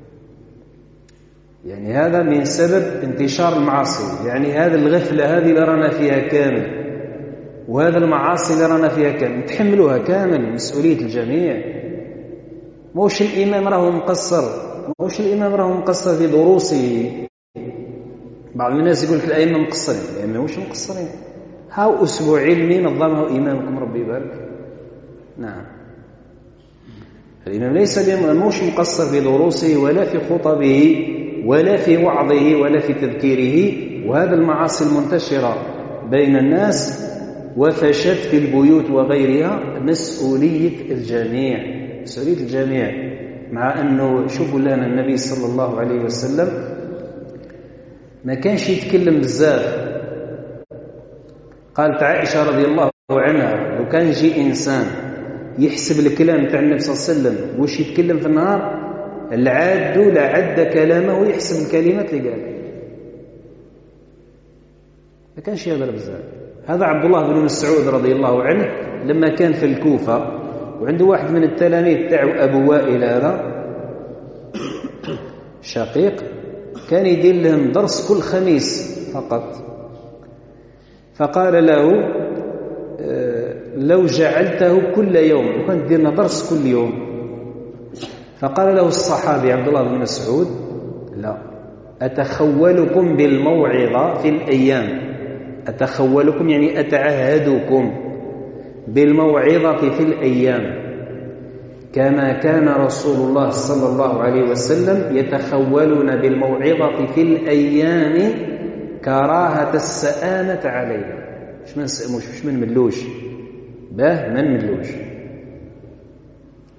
يعني 1.65 1.93
هذا 1.93 2.23
من 2.23 2.45
سبب 2.45 2.83
انتشار 3.03 3.57
المعاصي 3.57 4.27
يعني 4.27 4.51
هذه 4.53 4.75
الغفلة 4.75 5.37
هذه 5.37 5.45
اللي 5.49 5.59
رانا 5.59 5.89
فيها 5.89 6.19
كامل 6.19 6.79
وهذا 7.67 7.97
المعاصي 7.97 8.53
اللي 8.53 8.65
رانا 8.75 8.87
فيها 8.89 9.11
كامل 9.11 9.37
نتحملوها 9.39 9.97
كامل 9.97 10.53
مسؤولية 10.53 11.01
الجميع 11.01 11.61
موش 12.95 13.21
الإمام 13.21 13.67
راه 13.67 13.89
مقصر 13.91 14.43
موش 14.99 15.19
الإمام 15.19 15.53
راه 15.53 15.73
مقصر 15.77 16.13
في 16.15 16.27
دروسه 16.27 17.11
بعض 18.55 18.71
الناس 18.71 19.03
يقول 19.03 19.17
لك 19.17 19.25
الأئمة 19.25 19.59
مقصرين 19.59 19.99
الأئمة 20.13 20.43
مش 20.43 20.57
مقصرين 20.57 21.07
هاو 21.73 22.03
أسبوع 22.03 22.41
علمي 22.41 22.79
نظمه 22.79 23.27
إمامكم 23.37 23.79
ربي 23.79 23.99
يبارك 24.01 24.49
نعم 25.37 25.65
الإمام 27.47 27.73
ليس 27.73 28.09
موش 28.23 28.63
مقصر 28.63 29.05
في 29.05 29.19
دروسه 29.19 29.77
ولا 29.81 30.05
في 30.05 30.19
خطبه 30.19 31.05
ولا 31.45 31.77
في 31.77 31.97
وعظه 31.97 32.55
ولا 32.55 32.79
في 32.79 32.93
تذكيره 32.93 33.75
وهذا 34.07 34.35
المعاصي 34.35 34.85
المنتشرة 34.85 35.55
بين 36.11 36.35
الناس 36.35 37.05
وفشت 37.57 38.07
في 38.31 38.37
البيوت 38.37 38.89
وغيرها 38.89 39.79
مسؤولية 39.79 40.91
الجميع 40.91 41.57
مسؤولية 42.01 42.37
الجميع 42.43 43.09
مع 43.51 43.81
أنه 43.81 44.27
شوفوا 44.27 44.59
لنا 44.59 44.85
النبي 44.85 45.17
صلى 45.17 45.51
الله 45.51 45.79
عليه 45.79 46.01
وسلم 46.01 46.47
ما 48.25 48.33
كانش 48.33 48.69
يتكلم 48.69 49.19
بزاف 49.19 49.89
قالت 51.75 52.03
عائشة 52.03 52.43
رضي 52.49 52.65
الله 52.65 52.89
عنها 53.11 53.77
لو 53.79 53.89
كان 53.89 54.11
جي 54.11 54.41
إنسان 54.41 54.85
يحسب 55.59 56.07
الكلام 56.07 56.47
تاع 56.49 56.59
النبي 56.59 56.79
صلى 56.79 56.93
الله 57.17 57.29
عليه 57.29 57.39
وسلم 57.41 57.61
واش 57.61 57.79
يتكلم 57.79 58.17
في 58.19 58.25
النهار 58.27 58.75
العاد 59.31 59.97
لا 59.97 60.21
عد 60.21 60.61
كلامه 60.73 61.19
ويحسم 61.19 61.65
الكلمات 61.65 62.13
اللي 62.13 62.29
قالها 62.29 62.59
ما 65.37 65.41
كانش 65.43 65.67
يهضر 65.67 65.91
بزاف 65.91 66.21
هذا 66.67 66.85
عبد 66.85 67.05
الله 67.05 67.27
بن 67.33 67.39
مسعود 67.45 67.87
رضي 67.93 68.11
الله 68.11 68.43
عنه 68.43 68.65
لما 69.05 69.35
كان 69.35 69.53
في 69.53 69.65
الكوفة 69.65 70.39
وعنده 70.81 71.05
واحد 71.05 71.31
من 71.31 71.43
التلاميذ 71.43 72.09
تاع 72.09 72.43
أبو 72.43 72.71
وائل 72.71 73.03
هذا 73.03 73.59
شقيق 75.61 76.23
كان 76.89 77.05
يدير 77.05 77.35
لهم 77.35 77.71
درس 77.71 78.07
كل 78.09 78.19
خميس 78.21 78.89
فقط 79.13 79.55
فقال 81.15 81.65
له 81.65 81.89
آه، 83.01 83.55
لو 83.75 84.05
جعلته 84.05 84.91
كل 84.95 85.15
يوم 85.15 85.45
وكان 85.47 86.15
درس 86.15 86.53
كل 86.53 86.65
يوم 86.65 87.08
فقال 88.39 88.75
له 88.75 88.87
الصحابي 88.87 89.53
عبد 89.53 89.67
الله 89.67 89.83
بن 89.83 89.95
مسعود 89.99 90.47
لا 91.17 91.37
أتخولكم 92.01 93.17
بالموعظة 93.17 94.13
في 94.21 94.29
الأيام 94.29 95.15
أتخولكم 95.67 96.49
يعني 96.49 96.79
أتعهدكم 96.79 97.93
بالموعظة 98.87 99.89
في 99.89 100.03
الأيام 100.03 100.79
كما 101.93 102.33
كان 102.33 102.67
رسول 102.69 103.27
الله 103.29 103.49
صلى 103.49 103.89
الله 103.93 104.21
عليه 104.23 104.41
وسلم 104.43 105.17
يتخولنا 105.17 106.15
بالموعظة 106.15 107.05
في 107.05 107.21
الأيام 107.21 108.33
كراهة 109.05 109.73
السآمة 109.73 110.61
علينا 110.65 111.19
مش 111.65 111.77
ما 111.77 111.83
نسأموش 111.83 112.23
مش 112.29 112.45
ما 112.45 112.51
نملوش 112.51 113.01
باه 113.91 114.29
ما 114.33 114.41
نملوش 114.41 114.87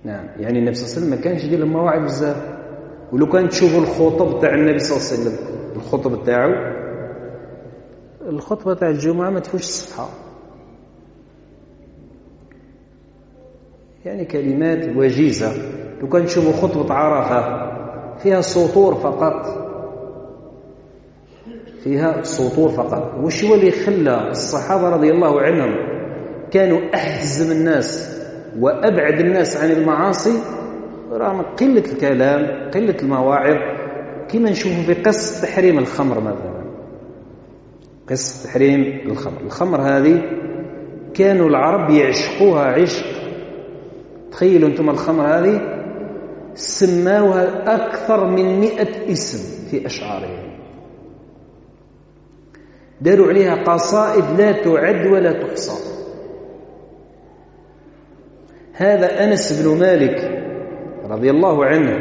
نعم 0.04 0.26
يعني 0.38 0.58
النبي 0.58 0.74
صلى 0.74 0.84
الله 0.86 0.94
عليه 0.96 1.00
وسلم 1.06 1.10
ما 1.10 1.16
كانش 1.22 1.44
يدير 1.44 1.58
المواعظ 1.60 2.04
بزاف 2.04 2.58
ولو 3.12 3.26
كان 3.26 3.48
تشوفوا 3.48 3.80
الخطب 3.80 4.40
تاع 4.40 4.54
النبي 4.54 4.78
صلى 4.78 4.96
الله 4.96 5.08
عليه 5.08 5.38
وسلم 5.38 5.56
الخطب 5.76 6.24
تاعو 6.24 6.52
الخطبه 8.28 8.74
تاع 8.74 8.88
الجمعه 8.90 9.30
ما 9.30 9.40
تفوش 9.40 9.60
الصفحه 9.60 10.08
يعني 14.04 14.24
كلمات 14.24 14.96
وجيزه 14.96 15.52
لو 16.00 16.08
كان 16.08 16.26
تشوفوا 16.26 16.68
خطبه 16.68 16.94
عرفه 16.94 17.70
فيها 18.18 18.40
سطور 18.40 18.94
فقط 18.94 19.66
فيها 21.84 22.22
سطور 22.22 22.68
فقط 22.68 23.14
وش 23.22 23.44
هو 23.44 23.54
اللي 23.54 23.70
خلى 23.70 24.28
الصحابه 24.30 24.88
رضي 24.88 25.10
الله 25.10 25.40
عنهم 25.40 25.76
كانوا 26.50 26.94
احزم 26.94 27.52
الناس 27.56 28.19
وأبعد 28.58 29.20
الناس 29.20 29.56
عن 29.56 29.70
المعاصي 29.70 30.38
رغم 31.12 31.40
قلة 31.42 31.78
الكلام 31.92 32.70
قلة 32.70 32.94
المواعظ 33.02 33.56
كما 34.32 34.50
نشوفوا 34.50 34.82
في 34.82 34.94
قصة 34.94 35.46
تحريم 35.46 35.78
الخمر 35.78 36.20
مثلا 36.20 36.60
قصة 38.08 38.48
تحريم 38.48 39.00
الخمر 39.06 39.40
الخمر 39.46 39.80
هذه 39.80 40.22
كانوا 41.14 41.48
العرب 41.48 41.90
يعشقوها 41.90 42.62
عشق 42.64 43.06
تخيلوا 44.32 44.68
أنتم 44.68 44.90
الخمر 44.90 45.26
هذه 45.26 45.80
سماوها 46.54 47.74
أكثر 47.74 48.26
من 48.26 48.60
مئة 48.60 49.12
اسم 49.12 49.68
في 49.70 49.86
أشعارهم 49.86 50.50
داروا 53.00 53.26
عليها 53.28 53.54
قصائد 53.64 54.24
لا 54.40 54.52
تعد 54.52 55.06
ولا 55.06 55.32
تحصى 55.32 55.99
هذا 58.80 59.24
أنس 59.24 59.62
بن 59.62 59.78
مالك 59.80 60.44
رضي 61.08 61.30
الله 61.30 61.64
عنه 61.64 61.98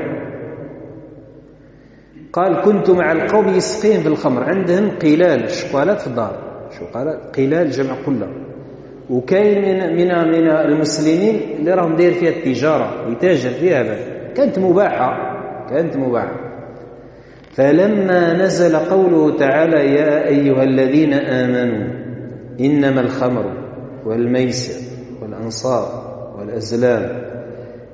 قال 2.34 2.62
كنت 2.62 2.90
مع 2.90 3.12
القوم 3.12 3.48
يسقيهم 3.48 4.02
في 4.02 4.08
الخمر 4.08 4.44
عندهم 4.44 4.90
قلال 5.02 5.50
شقالات 5.52 6.02
في 6.02 6.08
الدار 6.08 6.40
شقالات 6.80 7.36
قلال 7.38 7.70
جمع 7.72 7.94
قلة 8.08 8.28
وكاين 9.10 9.62
من 9.62 9.96
من 9.96 10.08
من 10.32 10.48
المسلمين 10.48 11.42
اللي 11.60 11.72
راهم 11.74 11.96
داير 11.96 12.12
فيها 12.12 12.30
التجارة 12.30 13.12
يتاجر 13.12 13.50
فيها 13.50 13.84
بقى. 13.84 14.34
كانت 14.36 14.60
مباحة 14.60 15.12
كانت 15.70 15.98
مباحة 15.98 16.40
فلما 17.52 18.34
نزل 18.34 18.76
قوله 18.78 19.38
تعالى 19.38 19.94
يا 19.96 20.28
أيها 20.28 20.64
الذين 20.64 21.14
آمنوا 21.14 21.88
إنما 22.60 23.02
الخمر 23.02 23.54
والميسر 24.06 24.82
والأنصار 25.22 25.99
والأزلام 26.50 27.22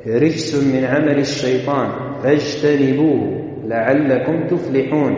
رجس 0.08 0.56
من 0.64 0.84
عمل 0.84 1.20
الشيطان 1.20 1.90
فاجتنبوه 2.24 3.42
لعلكم 3.68 4.48
تفلحون 4.48 5.16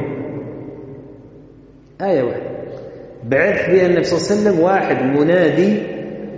آية 2.01 2.21
واحدة 2.23 2.47
بعث 3.23 3.69
بها 3.75 3.85
النبي 3.85 4.03
صلى 4.03 4.19
الله 4.37 4.49
عليه 4.49 4.57
وسلم 4.57 4.59
واحد 4.59 5.17
منادي 5.19 5.77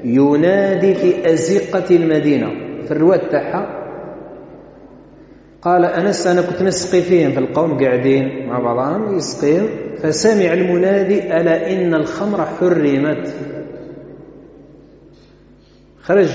ينادي 0.03 0.93
في 0.95 1.33
أزقة 1.33 1.95
المدينة 1.95 2.49
في 2.85 2.91
الرواة 2.91 3.17
تاعها 3.17 3.75
قال 5.61 5.85
أنس 5.85 6.27
أنا 6.27 6.41
كنت 6.41 6.61
نسقي 6.61 7.01
فيهم 7.01 7.31
في 7.31 7.39
القوم 7.39 7.83
قاعدين 7.83 8.45
مع 8.47 8.59
بعضهم 8.59 9.17
يسقيهم 9.17 9.67
فسمع 9.97 10.53
المنادي 10.53 11.21
ألا 11.37 11.73
إن 11.73 11.93
الخمر 11.93 12.45
حرمت 12.45 13.27
خرج 16.01 16.29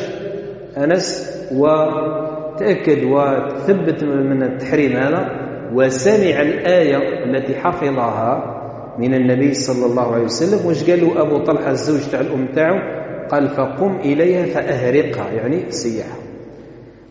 أنس 0.79 1.35
وتأكد 1.53 3.05
وثبت 3.05 4.05
من 4.05 4.43
التحريم 4.43 4.93
هذا 4.93 5.31
وسمع 5.75 6.41
الآية 6.43 7.25
التي 7.25 7.57
حفظها 7.57 8.61
من 8.99 9.15
النبي 9.15 9.55
صلى 9.55 9.87
الله 9.87 10.13
عليه 10.15 10.25
وسلم 10.25 10.67
واش 10.67 10.91
قال 10.91 11.01
له 11.01 11.21
أبو 11.23 11.39
طلحة 11.39 11.71
الزوج 11.71 12.11
تاع 12.11 12.21
الأم 12.21 12.47
تاعو 12.47 12.79
قال 13.29 13.49
فقم 13.49 13.97
إليها 14.01 14.47
فأهرقها 14.47 15.33
يعني 15.33 15.71
سياحة 15.71 16.19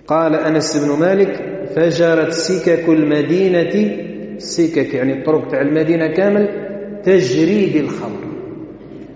قال 0.08 0.36
أنس 0.36 0.78
بن 0.86 1.00
مالك 1.00 1.60
فجرت 1.76 2.32
سكك 2.32 2.90
المدينة 2.90 3.98
سكك 4.38 4.94
يعني 4.94 5.20
الطرق 5.20 5.48
تاع 5.48 5.62
المدينة 5.62 6.08
كامل 6.08 6.48
تجري 7.04 7.72
بالخمر 7.74 8.24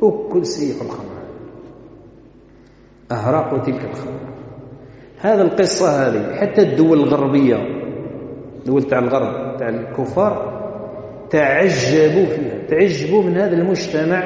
وكل 0.01 0.45
سيح 0.45 0.81
الخمر 0.81 1.07
أهرقوا 3.11 3.57
تلك 3.57 3.81
الخمر 3.91 4.36
هذا 5.21 5.41
القصة 5.41 6.07
هذه 6.07 6.35
حتى 6.35 6.61
الدول 6.61 6.99
الغربية 6.99 7.57
دول 8.65 8.83
تاع 8.83 8.99
الغرب 8.99 9.57
تاع 9.57 9.69
الكفار 9.69 10.57
تعجبوا 11.29 12.25
فيها 12.25 12.67
تعجبوا 12.69 13.23
من 13.23 13.37
هذا 13.37 13.55
المجتمع 13.55 14.23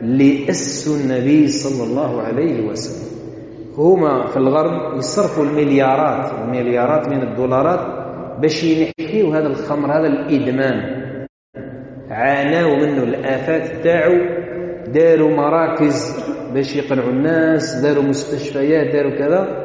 اللي 0.00 0.48
أسسوا 0.50 0.96
النبي 0.96 1.48
صلى 1.48 1.90
الله 1.90 2.22
عليه 2.22 2.66
وسلم 2.68 3.10
هما 3.78 4.26
في 4.26 4.36
الغرب 4.36 4.98
يصرفوا 4.98 5.44
المليارات 5.44 6.30
المليارات 6.42 7.08
من 7.08 7.22
الدولارات 7.22 7.80
باش 8.40 8.64
ينحيوا 8.64 9.36
هذا 9.36 9.46
الخمر 9.46 9.92
هذا 9.92 10.06
الإدمان 10.06 10.80
عانوا 12.10 12.76
منه 12.76 13.02
الآفات 13.02 13.84
تاعو 13.84 14.12
داروا 14.86 15.30
مراكز 15.36 16.16
باش 16.54 16.76
يقنعوا 16.76 17.10
الناس 17.10 17.74
داروا 17.74 18.02
مستشفيات 18.04 18.86
داروا 18.92 19.18
كذا 19.18 19.59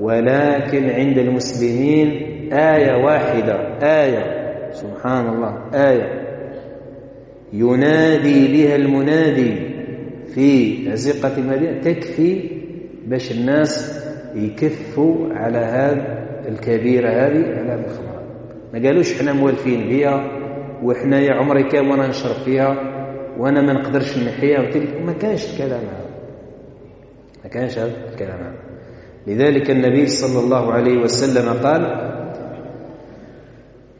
ولكن 0.00 0.90
عند 0.90 1.18
المسلمين 1.18 2.08
آية 2.52 3.04
واحدة 3.04 3.52
آية 4.04 4.44
سبحان 4.72 5.28
الله 5.28 5.58
آية 5.74 6.24
ينادي 7.52 8.48
بها 8.52 8.76
المنادي 8.76 9.54
في 10.34 10.76
أزقة 10.92 11.38
المدينة 11.38 11.80
تكفي 11.80 12.40
باش 13.06 13.32
الناس 13.32 14.04
يكفوا 14.34 15.34
على 15.34 15.58
هذا 15.58 16.24
الكبيرة 16.48 17.08
هذه 17.08 17.56
على 17.58 17.72
هذا 17.72 17.86
الخمر 17.86 18.22
ما 18.74 18.88
قالوش 18.88 19.14
احنا 19.20 19.32
موالفين 19.32 19.88
بها 19.88 20.30
وإحنا 20.82 21.20
يا 21.20 21.32
عمري 21.32 21.62
كام 21.62 21.90
وأنا 21.90 22.06
نشرب 22.06 22.34
فيها 22.44 22.76
وأنا 23.38 23.62
ما 23.62 23.72
نقدرش 23.72 24.18
نحيها 24.18 24.60
ما 25.04 25.12
كانش 25.12 25.50
الكلام 25.52 25.80
هذا 25.82 26.04
ما 27.44 27.50
كانش 27.50 27.78
هذا 27.78 27.90
الكلام 28.12 28.38
هذا 28.38 28.63
لذلك 29.26 29.70
النبي 29.70 30.06
صلى 30.06 30.44
الله 30.44 30.72
عليه 30.72 30.98
وسلم 31.00 31.48
قال 31.66 32.10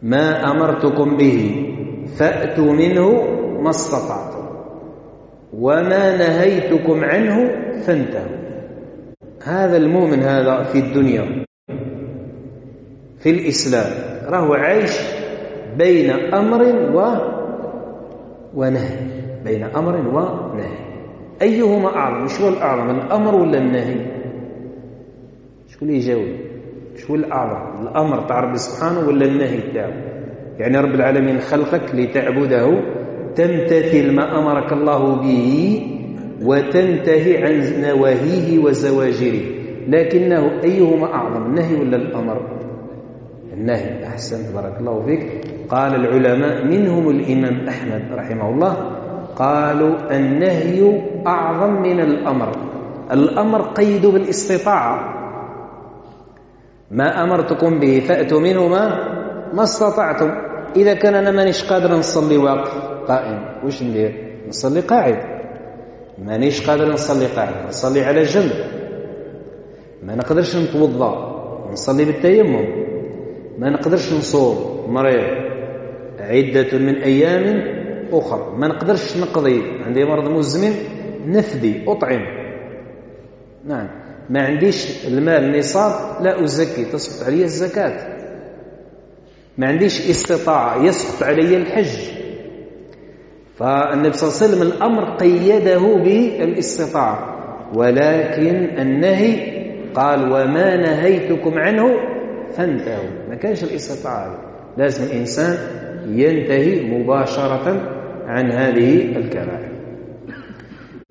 ما 0.03 0.41
أمرتكم 0.51 1.17
به 1.17 1.67
فأتوا 2.19 2.73
منه 2.73 3.23
ما 3.61 3.71
استطعتم 3.71 4.45
وما 5.53 6.17
نهيتكم 6.17 7.05
عنه 7.05 7.51
فانتهوا 7.85 8.45
هذا 9.45 9.77
المؤمن 9.77 10.23
هذا 10.23 10.63
في 10.63 10.79
الدنيا 10.79 11.45
في 13.19 13.31
الإسلام 13.31 13.93
راه 14.35 14.57
عايش 14.59 14.93
بين 15.79 16.11
أمر 16.11 16.63
و 16.97 17.05
ونهي 18.55 18.97
بين 19.45 19.63
أمر 19.63 19.95
ونهي 19.97 20.85
أيهما 21.43 21.89
أعظم 21.89 22.29
شو 22.29 22.43
هو 22.45 22.49
الأعظم 22.49 22.91
الأمر 22.91 23.35
ولا 23.35 23.59
النهي 23.59 24.14
شكون 25.85 25.93
اللي 25.93 25.97
يجاوب 25.97 26.37
شو 26.97 27.15
الامر 27.15 27.83
الامر 27.83 28.21
تاع 28.29 28.41
ربي 28.41 28.59
سبحانه 28.59 29.09
ولا 29.09 29.27
النهي 29.27 29.59
تاعو 29.75 29.91
يعني 30.59 30.79
رب 30.79 30.95
العالمين 30.95 31.39
خلقك 31.41 31.95
لتعبده 31.95 32.81
تمتثل 33.35 34.13
ما 34.15 34.39
امرك 34.39 34.73
الله 34.73 35.15
به 35.17 35.91
وتنتهي 36.43 37.37
عن 37.45 37.83
نواهيه 37.83 38.59
وزواجره 38.59 39.41
لكنه 39.89 40.61
ايهما 40.65 41.15
اعظم 41.15 41.43
النهي 41.47 41.81
ولا 41.81 41.97
الامر 41.97 42.41
النهي 43.53 44.05
احسنت 44.07 44.55
بارك 44.55 44.81
الله 44.81 45.03
فيك 45.07 45.29
قال 45.69 45.95
العلماء 45.95 46.65
منهم 46.67 47.09
الامام 47.11 47.69
احمد 47.69 48.03
رحمه 48.15 48.49
الله 48.51 48.73
قالوا 49.37 50.17
النهي 50.17 51.01
اعظم 51.27 51.83
من 51.83 52.01
الامر 52.01 52.49
الامر 53.13 53.63
قيد 53.63 54.07
بالاستطاعه 54.07 55.24
ما 56.95 57.23
أمرتكم 57.23 57.81
به 57.81 58.01
فأتوا 58.01 58.41
منه 58.41 58.69
ما 58.69 58.85
ما 59.53 59.63
استطعتم 59.63 60.31
إذا 60.77 60.95
كان 60.95 61.15
أنا 61.15 61.31
مانيش 61.31 61.65
قادر 61.65 61.95
نصلي 61.95 62.37
واقف 62.37 62.75
قائم 63.09 63.41
واش 63.65 63.83
ندير 63.83 64.35
نصلي 64.49 64.81
قاعد 64.81 65.19
مانيش 66.25 66.71
قادر 66.71 66.89
نصلي 66.89 67.27
قاعد 67.27 67.55
نصلي 67.69 68.05
على 68.05 68.23
جنب 68.23 68.53
ما 70.03 70.15
نقدرش 70.15 70.57
نتوضا 70.57 71.13
نصلي 71.73 72.05
بالتيمم 72.05 72.65
ما 73.59 73.71
نقدرش 73.71 74.13
نصوم 74.13 74.85
مريض 74.93 75.25
عدة 76.21 76.79
من 76.79 76.95
أيام 76.97 77.45
أخرى 78.13 78.53
ما 78.57 78.69
نقدرش 78.69 79.17
نقضي 79.17 79.63
عندي 79.87 80.05
مرض 80.05 80.29
مزمن 80.31 80.73
نفدي 81.27 81.85
أطعم 81.89 82.27
نعم 83.65 84.04
ما 84.31 84.47
عنديش 84.47 85.07
المال 85.07 85.59
نصاب 85.59 86.25
لا 86.25 86.45
أزكي 86.45 86.85
تسقط 86.85 87.27
علي 87.27 87.43
الزكاة 87.45 88.15
ما 89.59 89.67
عنديش 89.69 90.09
استطاعة 90.11 90.85
يسقط 90.85 91.23
علي 91.23 91.57
الحج 91.57 91.99
فالنبي 93.57 94.13
صلى 94.17 94.29
الله 94.29 94.57
عليه 94.57 94.67
وسلم 94.67 94.73
الأمر 94.73 95.17
قيده 95.17 95.79
بالاستطاعة 95.79 97.35
ولكن 97.75 98.79
النهي 98.79 99.55
قال 99.95 100.23
وما 100.33 100.77
نهيتكم 100.77 101.59
عنه 101.59 101.95
فانتهوا 102.57 103.29
ما 103.29 103.35
كانش 103.35 103.65
الاستطاعة 103.65 104.39
لازم 104.77 105.05
الإنسان 105.05 105.59
ينتهي 106.09 106.83
مباشرة 106.91 107.91
عن 108.27 108.53
هذه 108.53 109.17
الكبائر 109.17 109.75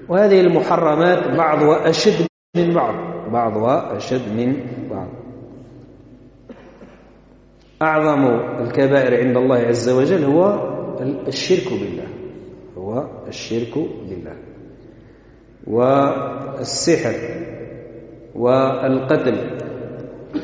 وهذه 0.09 0.41
المحرمات 0.41 1.37
بعضها 1.37 1.89
أشد 1.89 2.27
من 2.55 2.73
بعض 2.73 2.93
بعضها 3.31 3.97
أشد 3.97 4.35
من 4.37 4.55
بعض 4.91 5.07
أعظم 7.81 8.25
الكبائر 8.63 9.27
عند 9.27 9.37
الله 9.37 9.55
عز 9.57 9.89
وجل 9.89 10.23
هو 10.23 10.69
الشرك 11.27 11.73
بالله 11.73 12.03
هو 12.77 13.07
الشرك 13.27 13.77
بالله 13.77 14.35
والسحر 15.67 17.13
والقتل 18.35 19.37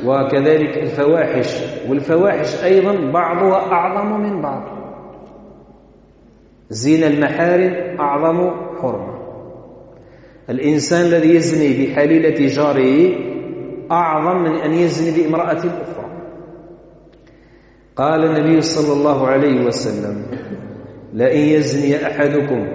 وكذلك 0.06 0.78
الفواحش 0.78 1.58
والفواحش 1.90 2.64
أيضا 2.64 3.12
بعضها 3.12 3.72
أعظم 3.72 4.20
من 4.22 4.42
بعض 4.42 4.64
زين 6.70 7.04
المحارم 7.04 8.00
أعظم 8.00 8.52
حرمة 8.82 9.19
الإنسان 10.50 11.06
الذي 11.06 11.36
يزني 11.36 11.86
بحليلة 11.86 12.48
جاره 12.48 13.16
أعظم 13.92 14.44
من 14.44 14.56
أن 14.56 14.74
يزني 14.74 15.24
بامرأة 15.24 15.58
أخرى 15.58 16.12
قال 17.96 18.26
النبي 18.26 18.62
صلى 18.62 18.94
الله 18.94 19.28
عليه 19.28 19.62
وسلم 19.66 20.26
لئن 21.14 21.38
يزني 21.40 22.08
أحدكم 22.08 22.68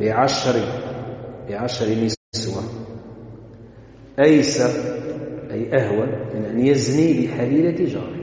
بعشر 0.00 0.54
بعشر 1.48 1.86
نسوة 2.04 2.62
أيسر 4.24 4.70
أي 5.50 5.76
أهون 5.78 6.08
من 6.34 6.44
أن 6.50 6.66
يزني 6.66 7.26
بحليلة 7.26 7.84
جاره 7.92 8.19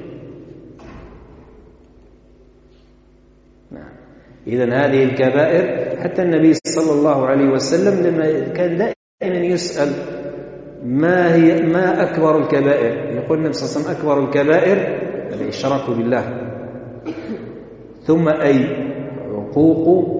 إذا 4.47 4.63
هذه 4.65 5.03
الكبائر 5.03 5.89
حتى 5.99 6.21
النبي 6.23 6.53
صلى 6.53 6.99
الله 6.99 7.25
عليه 7.25 7.45
وسلم 7.45 8.07
لما 8.07 8.47
كان 8.53 8.77
دائما 8.77 9.45
يسأل 9.45 9.87
ما 10.83 11.35
هي 11.35 11.61
ما 11.61 12.03
أكبر 12.03 12.37
الكبائر 12.39 13.15
يقول 13.15 13.37
النبي 13.37 13.53
صلى 13.53 13.65
الله 13.65 13.71
عليه 13.71 13.75
وسلم 13.75 13.91
أكبر 14.09 14.23
الكبائر 14.23 14.77
الإشراك 15.41 15.89
بالله 15.89 16.23
ثم 18.03 18.27
أي 18.27 18.57
عقوق 19.31 20.15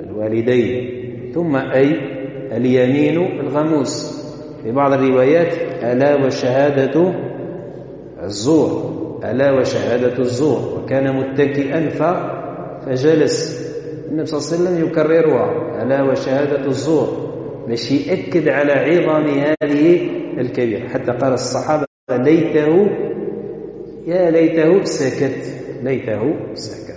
الوالدين 0.00 0.90
ثم 1.34 1.56
أي 1.56 1.92
اليمين 2.56 3.40
الغموس 3.40 4.22
في 4.62 4.72
بعض 4.72 4.92
الروايات 4.92 5.52
ألا 5.84 6.26
وشهادة 6.26 7.14
الزور 8.22 8.94
ألا 9.30 9.52
وشهادة 9.52 10.18
الزور 10.18 10.78
وكان 10.80 11.16
متكئا 11.16 11.88
ف 11.88 12.02
فجلس 12.86 13.64
النبي 14.10 14.26
صلى 14.26 14.40
الله 14.56 14.70
عليه 14.70 14.80
وسلم 14.86 14.86
يكررها 14.90 15.82
ألا 15.82 16.02
وشهادة 16.02 16.66
الزور 16.66 17.34
باش 17.68 17.90
يأكد 17.92 18.48
على 18.48 18.72
عظم 18.72 19.28
هذه 19.64 20.08
الكبيرة 20.38 20.88
حتى 20.88 21.12
قال 21.12 21.32
الصحابة 21.32 21.84
ليته 22.10 22.90
يا 24.06 24.30
ليته 24.30 24.84
سكت 24.84 25.62
ليته 25.82 26.34
سكت 26.54 26.94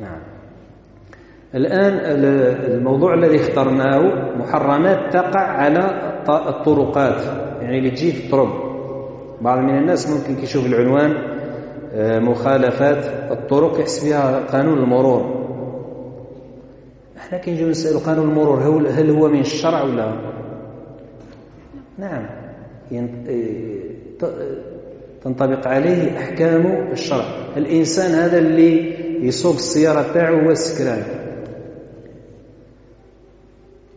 نعم 0.00 0.20
الآن 1.54 1.94
الموضوع 2.74 3.14
الذي 3.14 3.36
اخترناه 3.36 4.00
محرمات 4.38 5.12
تقع 5.12 5.40
على 5.40 6.12
الطرقات 6.48 7.24
يعني 7.62 7.78
اللي 7.78 7.90
تجي 7.90 8.12
في 8.12 8.26
الطرق 8.26 8.66
بعض 9.40 9.58
من 9.58 9.78
الناس 9.78 10.08
ممكن 10.28 10.42
يشوف 10.42 10.66
العنوان 10.66 11.35
مخالفات 11.98 13.32
الطرق 13.32 13.80
يحس 13.80 14.04
بها 14.04 14.44
قانون 14.52 14.78
المرور 14.78 15.46
احنا 17.18 17.38
كي 17.38 17.50
نجيو 17.50 17.68
نسالوا 17.68 18.00
قانون 18.00 18.28
المرور 18.30 18.58
هل 18.90 19.10
هو 19.10 19.28
من 19.28 19.40
الشرع 19.40 19.82
ولا 19.82 20.14
نعم 21.98 22.26
إيه، 22.92 23.80
تنطبق 25.24 25.68
عليه 25.68 26.18
احكام 26.18 26.66
الشرع 26.92 27.24
الانسان 27.56 28.10
هذا 28.10 28.38
اللي 28.38 28.94
يصوب 29.26 29.54
السياره 29.56 30.12
تاعو 30.14 30.38
هو 30.38 30.50
السكران 30.50 31.02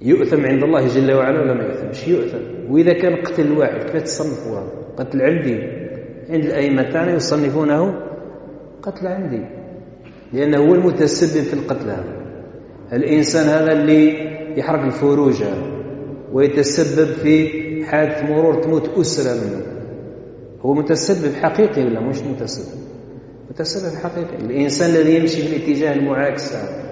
يؤثم 0.02 0.46
عند 0.46 0.64
الله 0.64 0.88
جل 0.88 1.14
وعلا 1.14 1.42
ولا 1.42 1.54
ما 1.54 1.64
يؤثمش 1.64 2.08
يؤثم 2.08 2.38
واذا 2.72 2.94
كان 2.94 3.16
قتل 3.16 3.52
واحد 3.58 3.80
كتصنف 3.94 4.64
قتل 4.98 5.22
عمدي 5.22 5.79
عند 6.30 6.46
الأئمة 6.46 7.12
يصنفونه 7.12 8.00
قتل 8.84 9.08
عمدي 9.08 9.46
لأنه 10.34 10.58
هو 10.58 10.76
المتسبب 10.76 11.44
في 11.44 11.54
القتل 11.54 11.90
هذا 11.90 12.20
الإنسان 12.94 13.44
هذا 13.48 13.72
اللي 13.72 14.30
يحرق 14.60 14.82
الفروج 14.84 15.44
هذا 15.44 15.72
ويتسبب 16.34 17.08
في 17.08 17.48
حادث 17.86 18.30
مرور 18.30 18.54
تموت 18.62 18.90
أسرة 18.98 19.34
منه 19.34 19.66
هو 20.62 20.74
متسبب 20.74 21.34
حقيقي 21.36 21.84
ولا 21.86 22.00
مش 22.00 22.22
متسبب 22.24 22.82
متسبب 23.52 23.98
حقيقي 24.04 24.46
الإنسان 24.46 24.90
الذي 24.90 25.16
يمشي 25.16 25.42
في 25.42 25.56
الاتجاه 25.58 25.94
المعاكس 25.94 26.56
هذا 26.56 26.90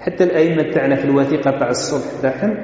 حتى 0.00 0.24
الأئمة 0.24 0.72
تاعنا 0.72 0.96
في 0.96 1.04
الوثيقة 1.04 1.50
تاع 1.58 1.70
الصلح 1.70 2.04
تاعهم 2.22 2.56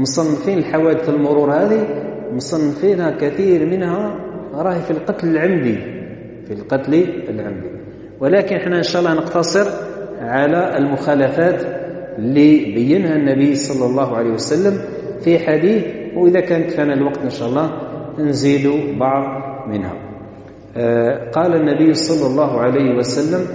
مصنفين 0.00 0.58
الحوادث 0.58 1.08
المرور 1.08 1.52
هذه 1.54 1.86
مصنفينها 2.34 3.10
كثير 3.10 3.66
منها 3.66 4.27
راهي 4.54 4.82
في 4.82 4.90
القتل 4.90 5.28
العمدي 5.28 5.74
في 6.46 6.52
القتل 6.52 6.94
العمدي 7.28 7.66
ولكن 8.20 8.56
احنا 8.56 8.78
ان 8.78 8.82
شاء 8.82 9.00
الله 9.02 9.14
نقتصر 9.14 9.66
على 10.20 10.76
المخالفات 10.78 11.62
اللي 12.18 12.72
بينها 12.74 13.16
النبي 13.16 13.54
صلى 13.54 13.90
الله 13.90 14.16
عليه 14.16 14.30
وسلم 14.30 14.78
في 15.24 15.38
حديث 15.38 15.82
واذا 16.16 16.40
كان 16.40 16.62
كان 16.70 16.92
الوقت 16.92 17.18
ان 17.18 17.30
شاء 17.30 17.48
الله 17.48 17.80
نزيد 18.18 18.98
بعض 18.98 19.48
منها 19.68 19.92
آه، 20.76 21.30
قال 21.30 21.54
النبي 21.54 21.94
صلى 21.94 22.30
الله 22.30 22.60
عليه 22.60 22.94
وسلم 22.94 23.46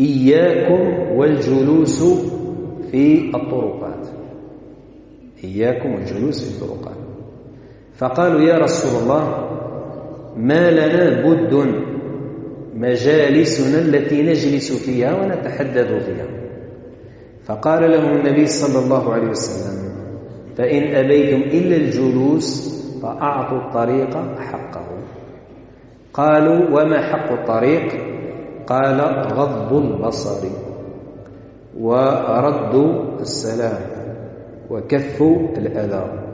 إياكم 0.00 1.08
والجلوس 1.16 2.02
في 2.90 3.30
الطرقات 3.34 4.08
إياكم 5.44 5.94
والجلوس 5.94 6.48
في 6.52 6.62
الطرقات 6.62 6.95
فقالوا 7.96 8.40
يا 8.40 8.58
رسول 8.58 9.02
الله 9.02 9.48
ما 10.36 10.70
لنا 10.70 11.26
بد 11.26 11.76
مجالسنا 12.74 13.78
التي 13.78 14.22
نجلس 14.22 14.72
فيها 14.84 15.14
ونتحدث 15.14 16.04
فيها 16.04 16.26
فقال 17.44 17.90
لهم 17.90 18.16
النبي 18.16 18.46
صلى 18.46 18.84
الله 18.84 19.12
عليه 19.12 19.28
وسلم 19.28 19.76
فإن 20.56 20.94
أبيتم 21.04 21.40
إلا 21.42 21.76
الجلوس 21.76 22.76
فأعطوا 23.02 23.58
الطريق 23.58 24.16
حقه 24.38 24.84
قالوا 26.12 26.80
وما 26.82 26.98
حق 27.02 27.32
الطريق 27.32 27.92
قال 28.66 29.00
غض 29.34 29.72
البصر 29.72 30.46
ورد 31.78 32.74
السلام 33.20 33.80
وكف 34.70 35.22
الأذى 35.56 36.25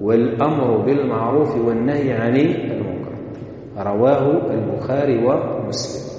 والأمر 0.00 0.76
بالمعروف 0.76 1.56
والنهي 1.56 2.12
عن 2.12 2.36
المنكر 2.36 3.12
رواه 3.78 4.52
البخاري 4.54 5.18
ومسلم 5.26 6.16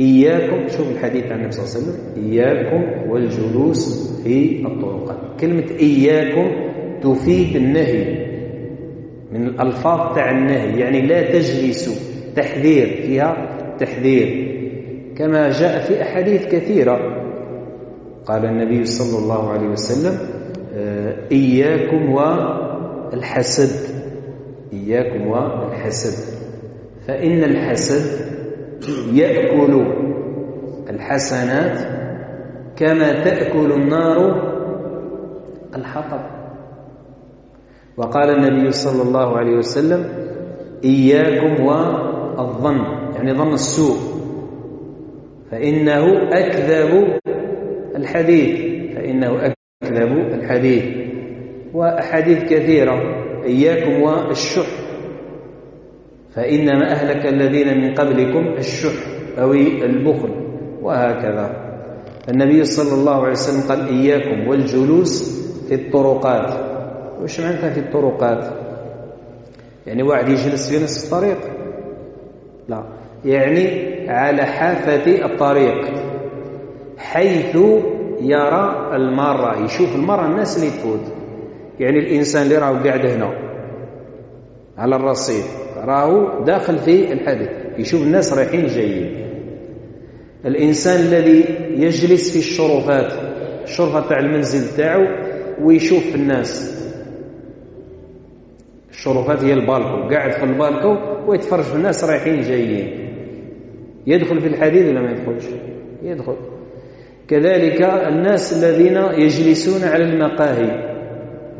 إياكم 0.00 0.68
شوف 0.68 0.88
الحديث 0.90 1.24
عن 1.24 1.38
النبي 1.38 1.52
صلى 1.52 1.64
الله 1.64 1.70
عليه 1.70 1.80
وسلم 1.80 2.24
إياكم 2.30 3.10
والجلوس 3.10 4.12
في 4.24 4.66
الطرقات 4.66 5.16
كلمة 5.40 5.64
إياكم 5.80 6.50
تفيد 7.02 7.56
النهي 7.56 8.26
من 9.32 9.46
الألفاظ 9.46 10.14
تاع 10.14 10.30
النهي 10.30 10.80
يعني 10.80 11.00
لا 11.06 11.30
تجلسوا 11.32 11.94
تحذير 12.36 12.86
فيها 12.86 13.48
تحذير 13.78 14.52
كما 15.16 15.50
جاء 15.50 15.78
في 15.84 16.02
أحاديث 16.02 16.46
كثيرة 16.46 17.22
قال 18.26 18.44
النبي 18.44 18.84
صلى 18.84 19.22
الله 19.22 19.50
عليه 19.50 19.66
وسلم 19.68 20.18
آه، 20.74 21.14
إياكم 21.32 22.12
و 22.12 22.20
الحسد 23.12 23.70
إياكم 24.72 25.26
والحسد 25.26 26.34
فإن 27.08 27.44
الحسد 27.44 28.32
يأكل 29.12 29.86
الحسنات 30.90 31.78
كما 32.76 33.12
تأكل 33.24 33.72
النار 33.72 34.52
الحطب 35.76 36.20
وقال 37.96 38.30
النبي 38.30 38.70
صلى 38.72 39.02
الله 39.08 39.36
عليه 39.36 39.56
وسلم 39.56 40.08
إياكم 40.84 41.64
والظن 41.64 42.78
يعني 43.14 43.34
ظن 43.34 43.52
السوء 43.52 43.96
فإنه 45.50 46.04
أكذب 46.32 47.18
الحديث 47.96 48.58
فإنه 48.94 49.30
أكذب 49.36 50.34
الحديث 50.34 51.01
وأحاديث 51.74 52.42
كثيرة 52.44 53.22
إياكم 53.44 54.02
والشح 54.02 54.66
فإنما 56.34 56.90
أهلك 56.92 57.26
الذين 57.26 57.80
من 57.80 57.94
قبلكم 57.94 58.46
الشح 58.58 58.92
أو 59.38 59.52
البخل 59.52 60.30
وهكذا 60.82 61.54
النبي 62.28 62.64
صلى 62.64 62.94
الله 63.00 63.20
عليه 63.20 63.30
وسلم 63.32 63.68
قال 63.68 63.88
إياكم 63.88 64.48
والجلوس 64.48 65.42
في 65.68 65.74
الطرقات 65.74 66.52
وش 67.22 67.40
معناتها 67.40 67.70
في 67.70 67.80
الطرقات 67.80 68.44
يعني 69.86 70.02
واحد 70.02 70.28
يجلس 70.28 70.70
في 70.72 70.84
نصف 70.84 71.04
الطريق 71.14 71.38
لا 72.68 72.84
يعني 73.24 73.88
على 74.10 74.42
حافة 74.44 75.24
الطريق 75.26 75.90
حيث 76.98 77.54
يرى 78.20 78.90
المارة 78.94 79.64
يشوف 79.64 79.94
المارة 79.96 80.26
الناس 80.26 80.56
اللي 80.58 80.70
تفوت 80.70 81.21
يعني 81.80 81.98
الإنسان 81.98 82.42
اللي 82.42 82.56
راه 82.58 82.78
قاعد 82.82 83.06
هنا 83.06 83.34
على 84.78 84.96
الرصيف 84.96 85.46
راهو 85.84 86.44
داخل 86.44 86.78
في 86.78 87.12
الحدث 87.12 87.50
يشوف 87.78 88.02
الناس 88.02 88.32
رايحين 88.32 88.66
جايين 88.66 89.26
الإنسان 90.46 91.00
الذي 91.00 91.44
يجلس 91.70 92.30
في 92.32 92.38
الشرفات 92.38 93.12
الشرفة 93.64 94.08
تاع 94.08 94.18
المنزل 94.18 94.76
تاعو 94.76 95.06
ويشوف 95.62 96.14
الناس 96.14 96.78
الشرفات 98.90 99.44
هي 99.44 99.52
البالكو 99.52 100.08
قاعد 100.14 100.32
في 100.32 100.42
البالكو 100.44 100.96
ويتفرج 101.26 101.62
في 101.62 101.74
الناس 101.76 102.04
رايحين 102.04 102.40
جايين 102.40 103.08
يدخل 104.06 104.40
في 104.40 104.46
الحديث 104.46 104.86
ولا 104.86 105.00
ما 105.00 105.10
يدخلش 105.10 105.44
يدخل 106.02 106.36
كذلك 107.28 107.82
الناس 107.82 108.64
الذين 108.64 108.96
يجلسون 109.24 109.84
على 109.88 110.04
المقاهي 110.04 110.91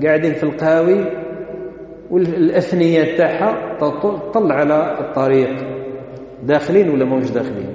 قاعدين 0.03 0.33
في 0.35 0.43
القهاوي 0.43 1.05
والأثنية 2.11 3.17
تاعها 3.17 3.79
تطل 3.81 4.53
على 4.53 4.99
الطريق 5.01 5.57
داخلين 6.45 6.91
ولا 6.91 7.05
موش 7.05 7.31
داخلين 7.31 7.71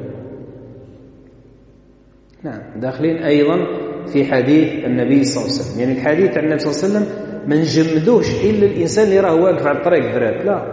نعم 2.44 2.62
داخلين 2.80 3.18
أيضا 3.18 3.68
في 4.08 4.26
حديث 4.26 4.86
النبي 4.86 5.24
صلى 5.24 5.42
الله 5.42 5.54
عليه 5.54 5.60
وسلم 5.60 5.82
يعني 5.82 5.94
الحديث 6.00 6.38
عن 6.38 6.44
النبي 6.44 6.60
صلى 6.60 6.88
الله 6.94 6.98
عليه 7.06 7.10
وسلم 7.10 7.28
ما 7.48 7.56
نجمدوش 7.56 8.46
إلا 8.46 8.66
الإنسان 8.66 9.06
اللي 9.06 9.20
راه 9.20 9.36
واقف 9.36 9.68
على 9.68 9.78
الطريق 9.78 10.12
فرات 10.12 10.46
لا 10.46 10.66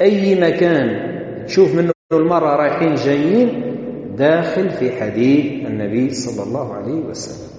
أي 0.00 0.40
مكان 0.40 1.10
تشوف 1.46 1.74
منه 1.76 1.90
المرأة 2.12 2.56
رايحين 2.56 2.94
جايين 2.94 3.76
داخل 4.18 4.70
في 4.70 4.92
حديث 4.92 5.66
النبي 5.66 6.10
صلى 6.10 6.46
الله 6.46 6.74
عليه 6.74 6.94
وسلم 7.02 7.49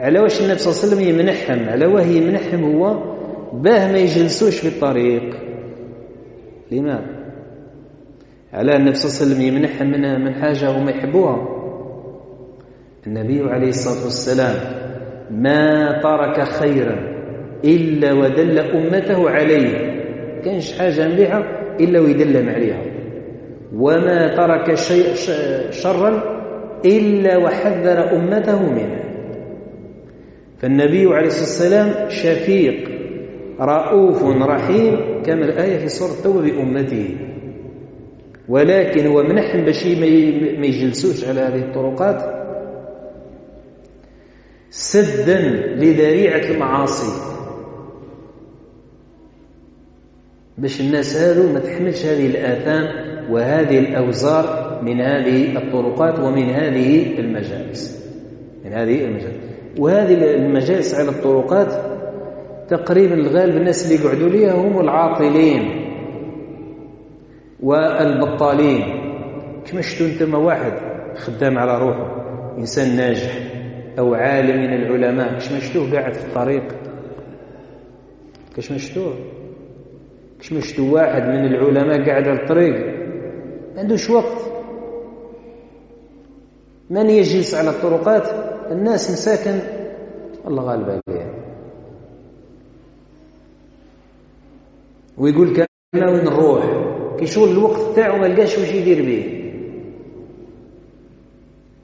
على 0.00 0.18
واش 0.20 0.40
النبي 0.40 0.58
صلى 0.58 0.72
الله 0.72 0.84
عليه 1.02 1.12
وسلم 1.16 1.20
يمنحهم 1.20 1.68
على 1.68 1.86
واه 1.86 2.02
يمنحهم 2.02 2.64
هو 2.76 3.02
باه 3.52 3.92
ما 3.92 3.98
يجلسوش 3.98 4.58
في 4.60 4.68
الطريق 4.68 5.34
لماذا 6.72 7.04
على 8.52 8.76
النبي 8.76 8.94
صلى 8.94 9.26
الله 9.26 9.36
عليه 9.36 9.56
وسلم 9.56 9.56
يمنحهم 9.56 9.90
من 9.90 10.24
من 10.24 10.34
حاجه 10.34 10.70
هما 10.70 10.90
يحبوها 10.90 11.46
النبي 13.06 13.50
عليه 13.50 13.68
الصلاه 13.68 14.04
والسلام 14.04 14.54
ما 15.30 15.92
ترك 16.02 16.42
خيرا 16.48 16.98
الا 17.64 18.12
ودل 18.12 18.58
امته 18.58 19.30
عليه 19.30 20.00
كانش 20.44 20.78
حاجه 20.78 21.08
مليحه 21.08 21.38
الا 21.80 22.00
ويدلهم 22.00 22.48
عليها 22.48 22.82
وما 23.74 24.28
ترك 24.36 24.74
شيء 24.74 25.14
شرا 25.70 26.38
الا 26.84 27.36
وحذر 27.38 28.16
امته 28.16 28.72
منه 28.72 28.98
فالنبي 30.60 31.06
عليه 31.14 31.26
الصلاة 31.26 31.38
والسلام 31.46 32.10
شفيق 32.10 32.88
رؤوف 33.60 34.22
رحيم 34.24 35.22
كما 35.26 35.44
الآية 35.44 35.78
في 35.78 35.88
سورة 35.88 36.10
التوبة 36.10 36.42
بأمته 36.42 37.16
ولكن 38.48 39.06
هو 39.06 39.22
منحهم 39.22 39.64
باش 39.64 39.86
ما 39.86 40.06
يجلسوش 40.66 41.24
على 41.28 41.40
هذه 41.40 41.58
الطرقات 41.58 42.38
سدا 44.70 45.38
لذريعة 45.76 46.50
المعاصي 46.50 47.20
باش 50.58 50.80
الناس 50.80 51.16
هذو 51.16 51.52
ما 51.52 51.60
تحملش 51.60 52.06
هذه 52.06 52.26
الآثام 52.26 52.88
وهذه 53.32 53.78
الأوزار 53.78 54.78
من 54.82 55.00
هذه 55.00 55.56
الطرقات 55.56 56.18
ومن 56.18 56.50
هذه 56.50 57.18
المجالس 57.18 58.06
من 58.64 58.72
هذه 58.72 59.04
المجالس 59.04 59.47
وهذه 59.78 60.34
المجالس 60.34 60.94
على 60.94 61.08
الطرقات 61.08 61.84
تقريبا 62.68 63.14
الغالب 63.14 63.56
الناس 63.56 63.92
اللي 63.92 64.04
يقعدوا 64.04 64.28
ليها 64.28 64.52
هم 64.54 64.80
العاطلين 64.80 65.84
والبطالين 67.62 68.82
كما 69.66 69.80
شفتوا 69.80 70.26
ما 70.26 70.38
واحد 70.38 70.72
خدام 71.16 71.58
على 71.58 71.78
روحه 71.78 72.22
انسان 72.58 72.96
ناجح 72.96 73.38
او 73.98 74.14
عالم 74.14 74.56
من 74.56 74.72
العلماء 74.82 75.34
كش 75.34 75.52
ما 75.52 75.60
شفتوه 75.60 75.92
قاعد 75.92 76.14
في 76.14 76.26
الطريق 76.28 76.64
كش 78.56 78.72
ما 78.72 78.78
شفتوه 78.78 79.14
كش 80.40 80.52
ما 80.52 80.60
شفتوا 80.60 80.94
واحد 80.94 81.22
من 81.28 81.44
العلماء 81.46 82.08
قاعد 82.08 82.28
على 82.28 82.42
الطريق 82.42 82.86
ما 83.74 83.80
عندوش 83.80 84.10
وقت 84.10 84.38
من 86.90 87.10
يجلس 87.10 87.54
على 87.54 87.70
الطرقات 87.70 88.47
الناس 88.72 89.10
مساكن 89.10 89.58
الله 90.48 90.62
غالب 90.62 90.86
عليها 90.88 91.30
ويقول 95.18 95.56
كان 95.56 95.66
وين 95.94 96.24
نروح 96.24 96.88
كي 97.18 97.26
شغل 97.26 97.50
الوقت 97.50 97.80
تاعو 97.96 98.16
ما 98.18 98.26
لقاش 98.26 98.58
واش 98.58 98.72
يدير 98.72 99.04
به 99.06 99.44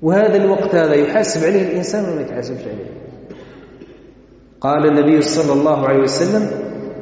وهذا 0.02 0.44
الوقت 0.44 0.74
هذا 0.74 0.94
يحاسب 0.94 1.46
عليه 1.46 1.62
الانسان 1.70 2.04
ولا 2.04 2.14
ما 2.14 2.20
يتحاسبش 2.22 2.60
عليه 2.62 2.90
قال 4.60 4.86
النبي 4.86 5.22
صلى 5.22 5.60
الله 5.60 5.86
عليه 5.86 6.00
وسلم 6.02 6.50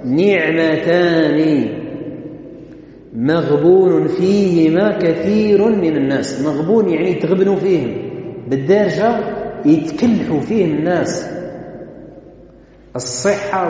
نعمتان 0.05 1.83
مغبون 3.15 4.09
فيهما 4.09 4.99
كثير 4.99 5.69
من 5.71 5.97
الناس 5.97 6.41
مغبون 6.43 6.89
يعني 6.89 7.15
تغبنوا 7.15 7.57
فيهم 7.57 7.97
بالدرجة 8.49 9.32
يتكلحوا 9.67 10.41
فيه 10.41 10.65
الناس 10.65 11.27
الصحة 12.97 13.63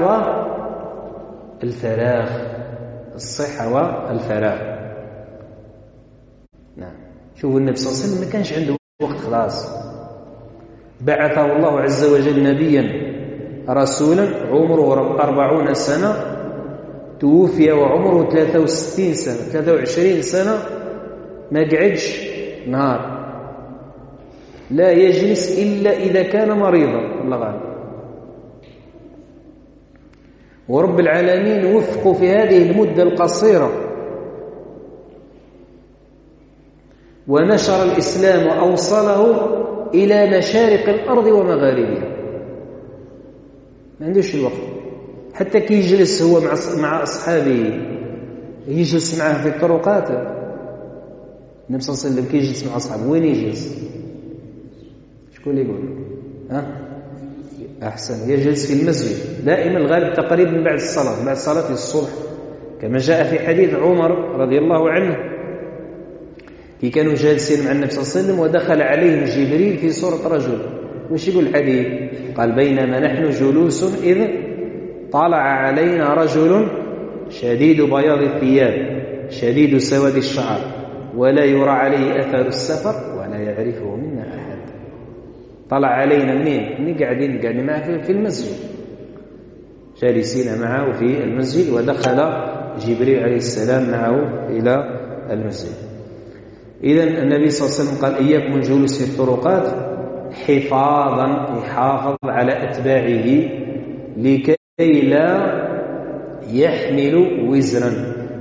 والفراغ 1.60 2.28
الصحة 3.14 3.72
والفراغ 3.74 4.72
نعم 6.76 6.94
شوفوا 7.36 7.60
النبي 7.60 7.76
صلى 7.76 7.88
الله 7.92 7.98
عليه 8.02 8.12
وسلم 8.12 8.26
ما 8.26 8.32
كانش 8.32 8.52
عنده 8.52 8.76
وقت 9.02 9.16
خلاص 9.16 9.68
بعثه 11.00 11.56
الله 11.56 11.80
عز 11.80 12.04
وجل 12.04 12.42
نبيا 12.42 13.12
رسولا 13.68 14.28
عمره 14.50 14.92
40 15.24 15.74
سنة 15.74 16.14
توفي 17.20 17.72
وعمره 17.72 18.30
63 18.30 19.14
سنة 19.14 19.34
23 19.62 20.22
سنة 20.22 20.58
ما 21.50 21.60
قعدش 21.60 22.28
نهار 22.68 23.11
لا 24.72 24.90
يجلس 24.90 25.58
إلا 25.58 25.90
إذا 25.98 26.22
كان 26.22 26.58
مريضا 26.58 27.00
الله 27.24 27.36
غالب 27.36 27.60
ورب 30.68 31.00
العالمين 31.00 31.76
وفقه 31.76 32.12
في 32.12 32.30
هذه 32.30 32.70
المدة 32.70 33.02
القصيرة 33.02 33.70
ونشر 37.28 37.82
الإسلام 37.92 38.46
وأوصله 38.46 39.22
إلى 39.94 40.38
مشارق 40.38 40.88
الأرض 40.88 41.26
ومغاربها 41.26 42.08
ما 44.00 44.06
عندوش 44.06 44.34
الوقت 44.34 44.62
حتى 45.34 45.60
كي 45.60 45.74
يجلس 45.74 46.22
هو 46.22 46.40
مع 46.40 46.54
مع 46.82 47.02
أصحابه 47.02 47.80
يجلس 48.68 49.18
معه 49.18 49.42
في 49.42 49.48
الطرقات 49.56 50.10
النبي 51.68 51.82
صلى 51.82 51.92
الله 51.92 52.04
عليه 52.04 52.16
وسلم 52.22 52.24
كي 52.32 52.36
يجلس 52.36 52.64
مع 52.66 52.76
أصحابه 52.76 53.10
وين 53.10 53.24
يجلس؟ 53.24 53.80
شكون 55.42 55.58
يقول 55.58 55.76
ها 56.50 56.66
أحسن 57.82 58.30
يجلس 58.30 58.72
في 58.72 58.82
المسجد 58.82 59.44
دائما 59.44 59.78
الغالب 59.78 60.12
تقريبا 60.14 60.50
من 60.50 60.64
بعد 60.64 60.74
الصلاة 60.74 61.24
بعد 61.26 61.36
صلاة 61.36 61.72
الصبح 61.72 62.10
كما 62.82 62.98
جاء 62.98 63.24
في 63.24 63.38
حديث 63.40 63.74
عمر 63.74 64.10
رضي 64.38 64.58
الله 64.58 64.90
عنه 64.90 65.16
كي 66.80 66.90
كانوا 66.90 67.14
جالسين 67.14 67.64
مع 67.66 67.72
النبي 67.72 67.90
صلى 67.90 68.02
الله 68.02 68.12
عليه 68.12 68.24
وسلم 68.26 68.38
ودخل 68.40 68.82
عليهم 68.82 69.24
جبريل 69.24 69.78
في 69.78 69.90
صورة 69.90 70.34
رجل 70.34 70.58
وش 71.10 71.28
يقول 71.28 71.46
الحديث 71.46 71.86
قال 72.36 72.54
بينما 72.56 73.00
نحن 73.00 73.30
جلوس 73.30 74.02
إذ 74.04 74.24
طلع 75.12 75.42
علينا 75.42 76.14
رجل 76.14 76.66
شديد 77.30 77.80
بياض 77.80 78.22
الثياب 78.22 79.02
شديد 79.30 79.78
سواد 79.78 80.16
الشعر 80.16 80.60
ولا 81.16 81.44
يرى 81.44 81.70
عليه 81.70 82.18
أثر 82.20 82.46
السفر 82.46 83.16
ولا 83.18 83.38
يعرفه 83.38 83.91
طلع 85.72 85.88
علينا 85.88 86.34
منين 86.34 86.64
من 86.86 86.94
قاعدين 86.94 87.38
قاعدين 87.40 87.66
معه 87.66 87.98
في 88.02 88.12
المسجد 88.12 88.64
جالسين 90.02 90.60
معه 90.60 90.92
في 90.92 91.24
المسجد 91.24 91.72
ودخل 91.72 92.16
جبريل 92.86 93.22
عليه 93.24 93.36
السلام 93.36 93.90
معه 93.90 94.46
إلى 94.50 94.98
المسجد 95.30 95.72
إذا 96.84 97.02
النبي 97.04 97.50
صلى 97.50 97.66
الله 97.66 97.78
عليه 97.78 97.88
وسلم 97.88 98.00
قال 98.04 98.14
إياكم 98.28 98.54
الجلوس 98.56 99.02
في 99.02 99.12
الطرقات 99.20 99.66
حفاظا 100.32 101.26
يحافظ 101.58 102.16
على 102.24 102.52
أتباعه 102.70 103.48
لكي 104.16 105.02
لا 105.10 105.52
يحمل 106.52 107.44
وزرا 107.48 107.92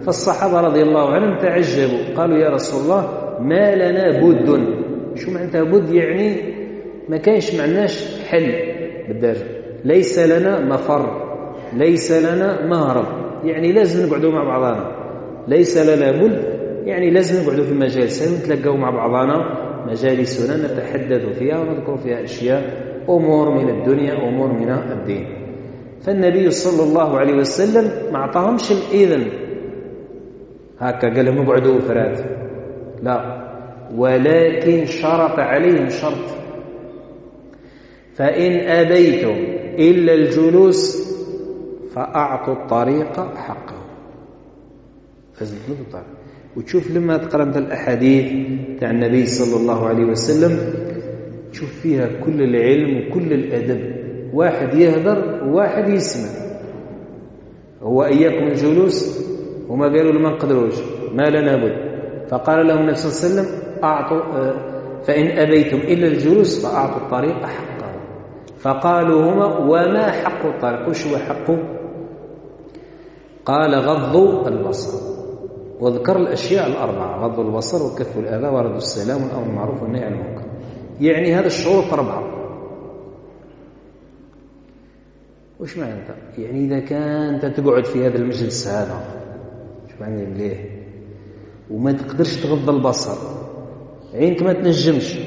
فالصحابة 0.06 0.62
رضي 0.62 0.82
الله 0.82 1.10
عنهم 1.10 1.38
تعجبوا 1.40 2.16
قالوا 2.18 2.38
يا 2.38 2.50
رسول 2.50 2.82
الله 2.84 3.10
ما 3.40 3.76
لنا 3.76 4.20
بد 4.20 4.68
شو 5.16 5.32
معناتها 5.32 5.64
بد 5.64 5.92
يعني 5.94 6.52
ما 7.12 7.18
كانش 7.18 7.56
معناش 7.56 8.08
حل 8.30 8.52
بالدارجة 9.08 9.44
ليس 9.86 10.20
لنا 10.20 10.60
مفر 10.60 11.24
ليس 11.74 12.12
لنا 12.12 12.66
مهرب 12.68 13.06
يعني 13.44 13.72
لازم 13.72 14.08
نقعدوا 14.10 14.32
مع 14.32 14.44
بعضنا 14.48 14.92
ليس 15.48 15.78
لنا 15.78 16.12
مل 16.12 16.42
يعني 16.86 17.10
لازم 17.10 17.46
نقعدوا 17.46 17.66
في 17.66 17.74
مجالس 17.74 18.42
نتلقوا 18.44 18.78
مع 18.78 18.90
بعضنا 18.90 19.38
مجالسنا 19.88 20.74
نتحدث 20.74 21.38
فيها 21.40 21.60
ونذكر 21.60 21.98
فيها 21.98 22.24
أشياء 22.24 22.64
أمور 23.10 23.50
من 23.52 23.70
الدنيا 23.70 24.14
أمور 24.14 24.52
من 24.54 24.72
الدين 24.72 25.26
فالنبي 26.04 26.52
صلى 26.52 26.88
الله 26.90 27.18
عليه 27.18 27.34
وسلم 27.34 27.92
ما 28.14 28.18
أعطاهمش 28.20 28.72
الإذن 28.72 29.24
هكا 30.80 31.14
قال 31.14 31.26
لهم 31.26 31.42
اقعدوا 31.42 31.80
فرات 31.80 32.20
لا 33.04 33.42
ولكن 33.98 34.86
شرط 34.86 35.40
عليهم 35.40 35.90
شرط 35.90 36.41
فإن 38.22 38.68
أبيتم 38.70 39.36
إلا 39.80 40.14
الجلوس 40.14 41.10
فأعطوا 41.96 42.54
الطريق 42.54 43.36
حقه 43.38 43.76
فزدوا 45.34 45.76
الطريق 45.82 46.06
وتشوف 46.58 46.92
لما 46.92 47.18
تقرأ 47.18 47.46
مثل 47.46 47.64
الأحاديث 47.64 48.26
تاع 48.80 48.90
النبي 48.92 49.26
صلى 49.26 49.62
الله 49.62 49.88
عليه 49.88 50.06
وسلم 50.06 50.74
تشوف 51.52 51.70
فيها 51.80 52.10
كل 52.26 52.42
العلم 52.44 52.98
وكل 53.12 53.34
الأدب 53.34 53.82
واحد 54.34 54.74
يهدر 54.74 55.44
وواحد 55.48 55.90
يسمع 55.90 56.30
هو 57.82 58.04
إياكم 58.04 58.48
الجلوس 58.48 59.26
وما 59.70 59.88
قالوا 59.88 60.12
لما 60.12 60.30
نقدروش 60.30 60.76
ما 61.16 61.30
لنا 61.30 61.56
بد 61.56 61.78
فقال 62.30 62.68
له 62.68 62.80
النبي 62.80 62.96
صلى 62.96 63.30
الله 63.34 63.42
عليه 63.42 63.50
وسلم 63.56 63.62
أعطوا 63.84 64.22
آه، 64.40 64.72
فإن 65.08 65.28
أبيتم 65.38 65.78
إلا 65.78 66.08
الجلوس 66.08 66.66
فأعطوا 66.66 67.02
الطريق 67.06 67.36
أحق 67.44 67.71
فقالوا 68.62 69.22
هما 69.34 69.46
وما 69.58 70.12
حق 70.12 70.46
الطريق 70.46 70.90
وش 70.90 71.08
هو 71.08 71.18
حقه 71.18 71.58
قال 73.46 73.76
غض 73.76 74.48
البصر 74.48 75.00
واذكر 75.80 76.18
الأشياء 76.18 76.68
الأربعة 76.68 77.24
غض 77.28 77.40
البصر 77.40 77.86
وكف 77.94 78.18
الأذى 78.18 78.48
ورد 78.48 78.76
السلام 78.76 79.24
والأمر 79.24 79.50
المعروف 79.50 79.82
والنهي 79.84 80.04
عن 80.04 80.14
المنكر 80.14 80.46
يعني 81.02 81.36
هذا 81.36 81.48
الشروط 81.48 81.94
أربعة 81.94 82.32
وش 85.60 85.78
معنى 85.78 85.94
يعني 86.38 86.60
إذا 86.66 86.80
كانت 86.80 87.46
تقعد 87.46 87.86
في 87.86 88.06
هذا 88.08 88.18
المجلس 88.18 88.68
هذا 88.68 88.96
شو 89.90 89.96
معنى 90.04 90.26
ليه 90.26 90.82
وما 91.72 91.92
تقدرش 91.92 92.36
تغض 92.36 92.70
البصر 92.70 93.18
عينك 94.14 94.44
ما 94.44 94.54
تنجمش 94.54 95.20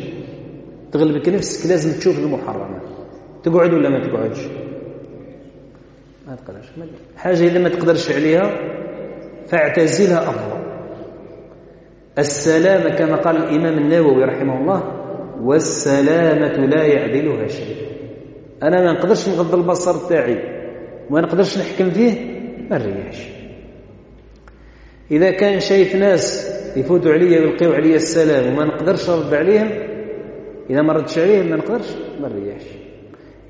تغلبك 0.92 1.28
نفسك 1.28 1.68
لازم 1.70 1.98
تشوف 1.98 2.18
المحرمات 2.18 2.83
تقعد 3.44 3.74
ولا 3.74 3.88
ما 3.88 3.98
تقعدش 3.98 4.38
ما 6.28 6.34
تقدرش 6.36 6.66
حاجة 7.16 7.44
إذا 7.46 7.58
ما 7.58 7.68
تقدرش 7.68 8.12
عليها 8.12 8.54
فاعتزلها 9.46 10.18
أفضل 10.18 10.62
السلامة 12.18 12.90
كما 12.96 13.16
قال 13.16 13.36
الإمام 13.36 13.78
النووي 13.78 14.24
رحمه 14.24 14.60
الله 14.60 15.00
والسلامة 15.40 16.66
لا 16.66 16.84
يعدلها 16.84 17.46
شيء 17.48 17.76
أنا 18.62 18.84
ما 18.84 18.92
نقدرش 18.92 19.28
نغض 19.28 19.54
البصر 19.54 20.08
تاعي 20.08 20.38
وما 21.10 21.20
نقدرش 21.20 21.58
نحكم 21.58 21.90
فيه 21.90 22.12
ما 22.70 22.78
نريحش 22.78 23.26
إذا 25.10 25.30
كان 25.30 25.60
شايف 25.60 25.96
ناس 25.96 26.50
يفوتوا 26.76 27.12
عليا 27.12 27.38
ويلقيو 27.40 27.72
عليا 27.72 27.96
السلام 27.96 28.52
وما 28.54 28.64
نقدرش 28.64 29.10
نرد 29.10 29.34
عليهم 29.34 29.70
إذا 30.70 30.82
ما 30.82 30.92
ردش 30.92 31.18
عليهم 31.18 31.46
ما 31.50 31.56
نقدرش 31.56 31.88
ما 32.20 32.28
نريحش 32.28 32.62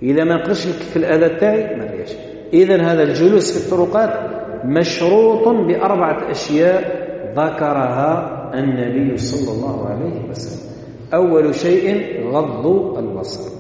إذا 0.05 0.25
ما 0.25 0.35
نقدرش 0.35 0.67
نكفي 0.67 0.97
الأذى 0.97 1.29
تاعي 1.41 1.77
ما 1.77 1.85
نرجعش 1.85 2.13
إذا 2.53 2.77
هذا 2.83 3.03
الجلوس 3.03 3.59
في 3.59 3.67
الطرقات 3.73 4.31
مشروط 4.65 5.49
بأربعة 5.49 6.31
أشياء 6.31 7.05
ذكرها 7.37 8.51
النبي 8.55 9.17
صلى 9.17 9.53
الله 9.57 9.87
عليه 9.89 10.29
وسلم 10.31 10.71
أول 11.15 11.55
شيء 11.55 12.21
غض 12.31 12.97
البصر 12.99 13.51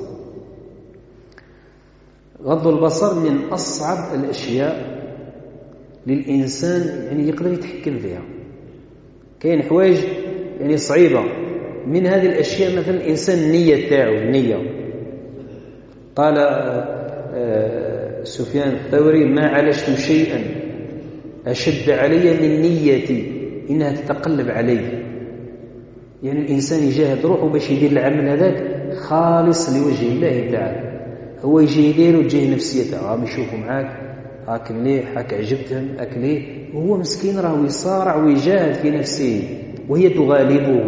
غض 2.45 2.67
البصر 2.67 3.21
من 3.21 3.39
أصعب 3.53 4.21
الأشياء 4.25 4.95
للإنسان 6.07 7.05
يعني 7.07 7.29
يقدر 7.29 7.53
يتحكم 7.53 7.99
فيها 7.99 8.23
كاين 9.41 9.63
حوايج 9.63 9.99
يعني 10.61 10.77
صعيبة 10.77 11.23
من 11.87 12.07
هذه 12.07 12.27
الأشياء 12.27 12.79
مثلا 12.79 12.95
الإنسان 12.95 13.39
النية 13.39 13.91
تاعو 13.91 14.15
النية 14.15 14.84
قال 16.17 16.39
آه، 16.39 17.35
آه، 17.35 18.25
سفيان 18.25 18.69
الثوري 18.69 19.25
ما 19.25 19.47
علشت 19.47 19.91
شيئا 19.95 20.41
أشد 21.47 21.91
علي 21.91 22.35
من 22.41 22.61
نيتي 22.61 23.31
إنها 23.71 23.93
تتقلب 23.93 24.51
علي 24.51 25.03
يعني 26.23 26.41
الإنسان 26.41 26.83
يجاهد 26.83 27.27
روحه 27.27 27.49
باش 27.49 27.71
يدير 27.71 27.91
العمل 27.91 28.29
هذاك 28.29 28.67
خالص 28.95 29.77
لوجه 29.77 30.09
الله 30.13 30.51
تعالى 30.53 31.05
هو 31.45 31.61
يجي 31.61 31.91
يدير 31.91 32.17
وتجيه 32.17 32.55
نفسيته 32.55 33.07
راهم 33.09 33.25
يشوفوا 33.25 33.59
معاك 33.59 33.91
هاك 34.49 34.73
مليح 34.73 35.05
هاك 35.19 35.35
عجبتهم 35.35 35.89
هاك 35.99 36.45
وهو 36.75 36.97
مسكين 36.97 37.39
راه 37.39 37.61
يصارع 37.65 38.17
ويجاهد 38.17 38.75
في 38.75 38.91
نفسه 38.91 39.43
وهي 39.89 40.09
تغالبه 40.09 40.85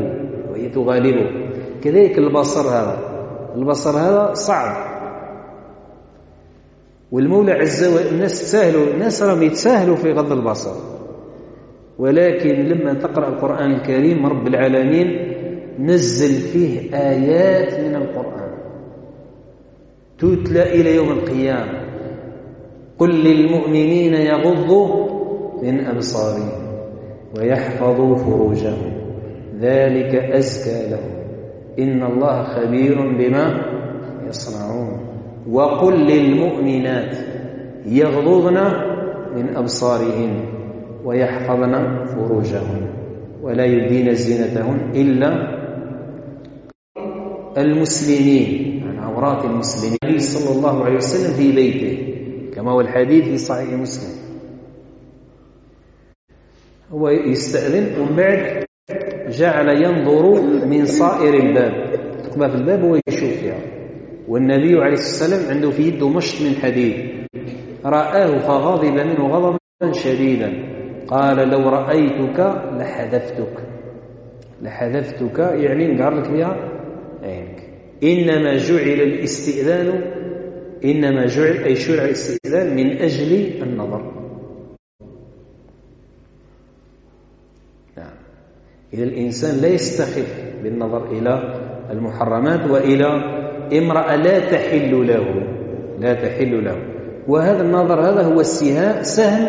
وهي 0.50 0.68
تغالبه 0.74 1.30
كذلك 1.84 2.18
البصر 2.18 2.60
هذا 2.68 2.98
البصر 3.56 3.90
هذا 3.90 4.34
صعب 4.34 4.95
والمولى 7.16 7.52
عز 7.52 7.84
وجل 7.84 8.14
الناس 8.14 8.40
تساهلوا 8.40 8.86
الناس 8.94 9.22
راهم 9.22 9.42
يتساهلوا 9.42 9.96
في 9.96 10.12
غض 10.12 10.32
البصر 10.32 10.74
ولكن 11.98 12.48
لما 12.54 12.94
تقرأ 12.94 13.28
القرآن 13.28 13.70
الكريم 13.72 14.26
رب 14.26 14.46
العالمين 14.48 15.32
نزل 15.78 16.34
فيه 16.40 16.96
آيات 16.96 17.80
من 17.80 17.94
القرآن 17.94 18.50
تتلى 20.18 20.62
إلى 20.62 20.96
يوم 20.96 21.08
القيامة 21.10 21.80
قل 22.98 23.10
للمؤمنين 23.24 24.14
يغضوا 24.14 24.88
من 25.62 25.84
أبصارهم 25.86 26.66
ويحفظوا 27.38 28.16
فروجهم 28.16 28.92
ذلك 29.60 30.14
أزكى 30.14 30.90
لهم 30.90 31.16
إن 31.78 32.02
الله 32.02 32.42
خبير 32.42 33.00
بما 33.18 33.62
يصنعون 34.28 35.05
وقل 35.50 36.06
للمؤمنات 36.06 37.16
يغضضن 37.86 38.56
من 39.36 39.56
أبصارهن 39.56 40.44
ويحفظن 41.04 42.04
فروجهن 42.06 42.86
ولا 43.42 43.64
يبدين 43.64 44.14
زينتهن 44.14 44.90
إلا 44.94 45.56
المسلمين 47.58 48.84
عن 48.88 48.94
يعني 48.94 49.00
عورات 49.06 49.44
المسلمين 49.44 49.98
النبي 50.04 50.18
صلى 50.18 50.56
الله 50.56 50.84
عليه 50.84 50.96
وسلم 50.96 51.32
في 51.34 51.52
بيته 51.52 51.98
كما 52.54 52.70
هو 52.72 52.80
الحديث 52.80 53.24
في 53.24 53.38
صحيح 53.38 53.70
مسلم 53.70 54.22
هو 56.92 57.08
يستأذن 57.08 58.00
ومن 58.00 58.16
بعد 58.16 58.64
جعل 59.28 59.68
ينظر 59.68 60.40
من 60.66 60.84
صائر 60.86 61.34
الباب 61.34 61.94
تقبل 62.24 62.48
في 62.50 62.54
الباب 62.56 62.82
ويشوف 62.84 63.42
يعني 63.42 63.75
والنبي 64.28 64.78
عليه 64.80 64.92
الصلاة 64.92 65.28
والسلام 65.36 65.56
عنده 65.56 65.70
في 65.70 65.82
يده 65.88 66.08
مشط 66.08 66.42
من 66.42 66.56
حديد 66.62 67.08
رآه 67.84 68.38
فغضب 68.38 68.84
منه 68.94 69.26
غضبا 69.26 69.58
شديدا 69.92 70.52
قال 71.08 71.48
لو 71.48 71.68
رأيتك 71.68 72.38
لحذفتك 72.72 73.68
لحذفتك 74.62 75.38
يعني 75.38 76.02
قال 76.02 76.16
لك 76.16 76.30
بها 76.30 76.56
عينك 77.22 77.62
إنما 78.02 78.56
جعل 78.56 79.00
الاستئذان 79.00 80.02
إنما 80.84 81.26
جعل 81.26 81.56
أي 81.64 81.74
شرع 81.76 82.04
الاستئذان 82.04 82.76
من 82.76 82.92
أجل 82.96 83.62
النظر 83.62 84.12
نعم 87.96 88.14
إذا 88.94 89.04
الإنسان 89.04 89.62
لا 89.62 89.68
يستخف 89.68 90.42
بالنظر 90.62 91.12
إلى 91.18 91.54
المحرمات 91.90 92.70
وإلى 92.70 93.35
امرأة 93.72 94.16
لا 94.16 94.38
تحل 94.38 95.06
له 95.08 95.24
لا 95.98 96.14
تحل 96.14 96.64
له 96.64 96.76
وهذا 97.28 97.62
النظر 97.62 98.00
هذا 98.00 98.22
هو 98.22 98.40
السهام 98.40 99.02
سهم 99.02 99.48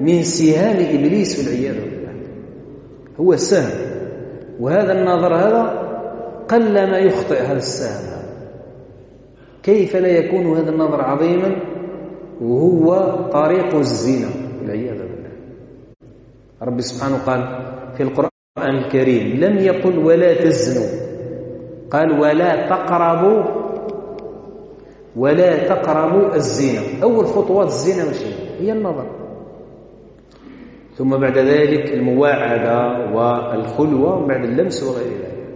من 0.00 0.22
سهام 0.22 0.76
إبليس 0.76 1.38
والعياذ 1.38 1.74
بالله 1.80 2.12
هو 3.20 3.36
سهم 3.36 3.78
وهذا 4.60 4.92
النظر 5.00 5.34
هذا 5.34 5.62
قل 6.48 6.90
ما 6.90 6.98
يخطئ 6.98 7.38
هذا 7.42 7.56
السهم 7.56 8.04
هذا 8.04 8.28
كيف 9.62 9.96
لا 9.96 10.08
يكون 10.08 10.56
هذا 10.58 10.70
النظر 10.70 11.00
عظيما 11.02 11.56
وهو 12.40 13.10
طريق 13.32 13.74
الزنا 13.74 14.30
والعياذ 14.62 14.94
بالله 14.98 15.30
ربي 16.62 16.82
سبحانه 16.82 17.16
قال 17.16 17.42
في 17.96 18.02
القرآن 18.02 18.30
الكريم 18.68 19.40
لم 19.44 19.58
يقل 19.58 19.98
ولا 19.98 20.34
تزنوا 20.34 21.06
قال 21.90 22.20
ولا 22.20 22.68
تقربوا 22.68 23.42
ولا 25.16 25.68
تقربوا 25.68 26.34
الزنا 26.34 26.82
أول 27.02 27.26
خطوات 27.26 27.66
الزنا 27.66 28.04
ماشي 28.04 28.26
هي 28.60 28.72
النظر 28.72 29.06
ثم 30.96 31.16
بعد 31.16 31.38
ذلك 31.38 31.92
المواعدة 31.94 33.12
والخلوة 33.14 34.16
وبعد 34.22 34.44
اللمس 34.44 34.82
وغير 34.82 35.06
ذلك 35.22 35.46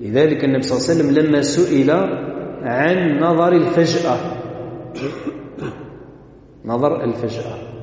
لذلك 0.00 0.44
النبي 0.44 0.62
صلى 0.62 0.76
الله 1.00 1.04
عليه 1.04 1.10
وسلم 1.10 1.24
لما 1.26 1.42
سئل 1.42 1.90
عن 2.62 3.20
نظر 3.20 3.52
الفجأة 3.52 4.16
نظر 6.64 7.04
الفجأة 7.04 7.75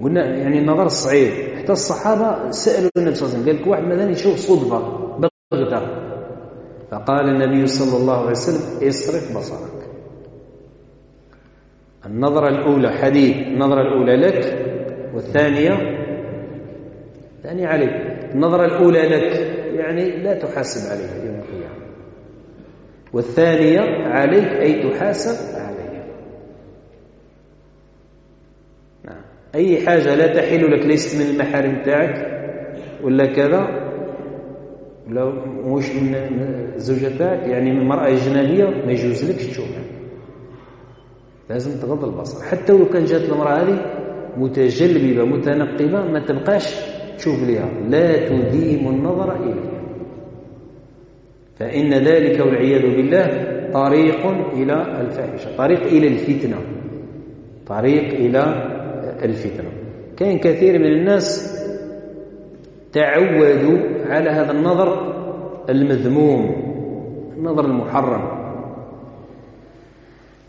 قلنا 0.00 0.36
يعني 0.36 0.58
النظر 0.58 0.86
الصعيب 0.86 1.32
حتى 1.58 1.72
الصحابه 1.72 2.50
سالوا 2.50 2.90
النبي 2.96 3.14
صلى 3.14 3.26
الله 3.28 3.34
عليه 3.34 3.40
وسلم 3.40 3.46
قال 3.54 3.62
لك 3.62 3.66
واحد 3.66 3.82
مثلا 3.84 4.10
يشوف 4.10 4.36
صدفه 4.36 4.98
بغته 5.52 5.86
فقال 6.90 7.28
النبي 7.28 7.66
صلى 7.66 7.96
الله 8.00 8.16
عليه 8.20 8.30
وسلم 8.30 8.88
اصرف 8.88 9.36
بصرك 9.36 9.82
النظرة 12.06 12.48
الأولى 12.48 12.90
حديث 12.92 13.36
النظرة 13.36 13.80
الأولى 13.80 14.16
لك 14.16 14.66
والثانية 15.14 15.72
ثانية 17.42 17.66
عليك 17.66 17.92
النظرة 18.34 18.64
الأولى 18.64 19.02
لك 19.02 19.56
يعني 19.74 20.16
لا 20.22 20.34
تحاسب 20.34 20.90
عليها 20.90 21.24
يوم 21.26 21.40
القيامة 21.40 21.86
والثانية 23.12 23.80
عليك 24.08 24.44
أي 24.62 24.90
تحاسب 24.90 25.61
أي 29.54 29.86
حاجة 29.86 30.14
لا 30.14 30.26
تحل 30.26 30.70
لك 30.72 30.86
ليست 30.86 31.22
من 31.22 31.30
المحارم 31.30 31.82
تاعك 31.84 32.42
ولا 33.02 33.26
كذا 33.26 33.82
ولا 35.08 35.30
مش 35.64 35.94
من 35.94 36.66
الزوجة 36.74 37.18
تاعك 37.18 37.46
يعني 37.48 37.72
من 37.72 37.88
مرأة 37.88 38.08
أجنبية 38.08 38.64
ما 38.86 38.92
يجوز 38.92 39.30
لك 39.30 39.36
تشوفها 39.36 39.82
لازم 41.50 41.80
تغض 41.86 42.04
البصر 42.04 42.44
حتى 42.44 42.72
لو 42.72 42.88
كان 42.88 43.04
جات 43.04 43.20
المرأة 43.22 43.50
هذه 43.54 43.82
متجلببة 44.36 45.24
متنقبة 45.24 46.10
ما 46.10 46.18
تبقاش 46.26 46.76
تشوف 47.18 47.42
لها 47.48 47.68
لا 47.88 48.28
تديم 48.28 48.88
النظر 48.88 49.36
إليها 49.42 49.72
فإن 51.56 51.94
ذلك 51.94 52.40
والعياذ 52.40 52.82
بالله 52.82 53.26
طريق 53.72 54.24
إلى 54.52 55.00
الفاحشة 55.00 55.56
طريق 55.56 55.82
إلى 55.82 56.06
الفتنة 56.08 56.56
طريق 57.66 58.08
إلى 58.12 58.71
الفتنة 59.24 59.70
كان 60.16 60.38
كثير 60.38 60.78
من 60.78 60.86
الناس 60.86 61.58
تعودوا 62.92 63.78
على 64.06 64.30
هذا 64.30 64.52
النظر 64.52 65.12
المذموم 65.70 66.72
النظر 67.36 67.64
المحرم 67.64 68.42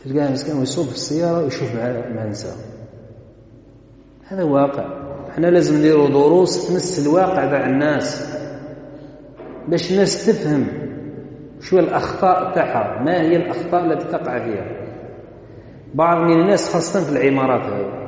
تلقاه 0.03 0.31
مسكين 0.31 0.55
ويصوب 0.59 0.85
في 0.85 0.93
السيارة 0.93 1.43
ويشوف 1.43 1.75
مع 2.15 2.25
نساء 2.25 2.55
هذا 4.27 4.43
واقع 4.43 4.85
احنا 5.29 5.47
لازم 5.47 5.77
نديروا 5.79 6.09
دروس 6.09 6.67
تمس 6.67 7.07
الواقع 7.07 7.45
تاع 7.45 7.65
الناس 7.65 8.37
باش 9.67 9.91
الناس 9.91 10.25
تفهم 10.25 10.67
شو 11.61 11.79
الأخطاء 11.79 12.55
تاعها 12.55 13.03
ما 13.03 13.21
هي 13.21 13.35
الأخطاء 13.35 13.85
التي 13.85 14.07
تقع 14.07 14.39
فيها 14.39 14.67
بعض 15.95 16.17
من 16.17 16.41
الناس 16.41 16.73
خاصة 16.73 17.03
في 17.03 17.11
العمارات 17.11 17.61
هذه 17.61 18.02